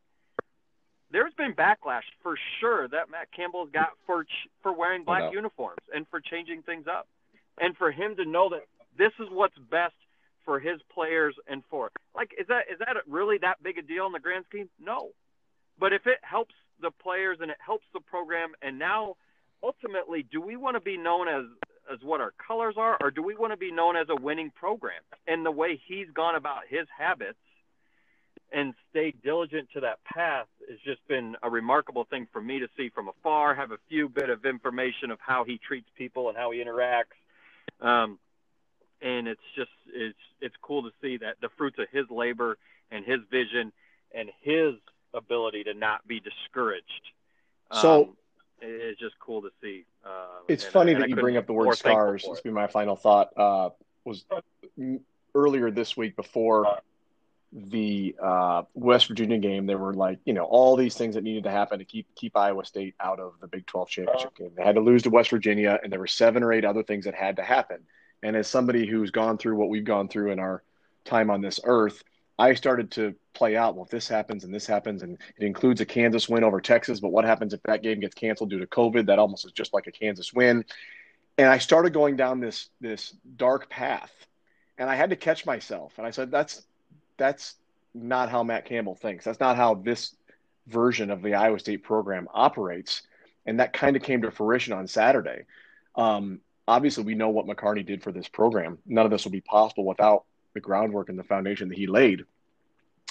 [1.11, 5.79] there's been backlash for sure that Matt Campbell's got for ch- for wearing black uniforms
[5.95, 7.07] and for changing things up,
[7.61, 8.65] and for him to know that
[8.99, 9.95] this is what's best
[10.45, 14.07] for his players and for like is that is that really that big a deal
[14.07, 14.69] in the grand scheme?
[14.81, 15.11] No,
[15.79, 19.17] but if it helps the players and it helps the program, and now
[19.63, 21.45] ultimately, do we want to be known as
[21.93, 24.51] as what our colors are, or do we want to be known as a winning
[24.51, 25.01] program?
[25.29, 27.39] And the way he's gone about his habits
[28.53, 32.69] and stayed diligent to that path has just been a remarkable thing for me to
[32.77, 33.55] see from afar.
[33.55, 37.17] Have a few bit of information of how he treats people and how he interacts,
[37.81, 38.19] um,
[39.01, 42.59] and it's just it's it's cool to see that the fruits of his labor
[42.91, 43.73] and his vision
[44.15, 44.75] and his
[45.15, 47.13] ability to not be discouraged.
[47.73, 48.17] So um,
[48.61, 49.85] it's just cool to see.
[50.05, 52.25] Uh, it's funny that you bring up the word scars.
[52.29, 53.31] This be my final thought.
[53.37, 53.71] Uh,
[54.05, 54.25] was
[55.35, 56.79] earlier this week before
[57.53, 61.45] the uh, West Virginia game, there were like you know all these things that needed
[61.45, 64.51] to happen to keep keep Iowa State out of the Big 12 championship game.
[64.57, 67.05] They had to lose to West Virginia, and there were seven or eight other things
[67.05, 67.81] that had to happen.
[68.23, 70.63] And as somebody who's gone through what we've gone through in our
[71.05, 72.03] time on this earth,
[72.39, 73.75] I started to play out.
[73.75, 77.01] Well, if this happens and this happens, and it includes a Kansas win over Texas,
[77.01, 79.07] but what happens if that game gets canceled due to COVID?
[79.07, 80.65] That almost is just like a Kansas win.
[81.39, 84.13] And I started going down this this dark path,
[84.79, 85.95] and I had to catch myself.
[85.99, 86.63] And I said, "That's
[87.17, 87.55] that's
[87.95, 89.25] not how Matt Campbell thinks.
[89.25, 90.15] That's not how this
[90.67, 93.03] version of the Iowa State program operates.
[93.47, 95.45] And that kind of came to fruition on Saturday.
[95.95, 98.79] Um, obviously, we know what McCarney did for this program.
[98.87, 100.25] None of this would be possible without
[100.57, 102.25] the groundwork and the foundation that he laid.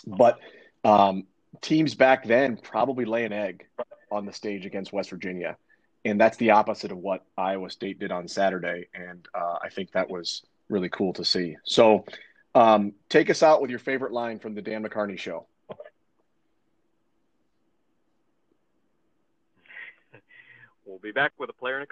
[0.06, 0.40] But
[0.84, 1.24] um,
[1.62, 3.68] teams back then probably lay an egg
[4.12, 5.56] on the stage against West Virginia.
[6.04, 8.88] And that's the opposite of what Iowa State did on Saturday.
[8.94, 11.56] And uh, I think that was really cool to see.
[11.64, 12.06] So,
[12.56, 15.46] um, take us out with your favorite line from the Dan McCarney show.
[20.86, 21.84] We'll be back with a player in a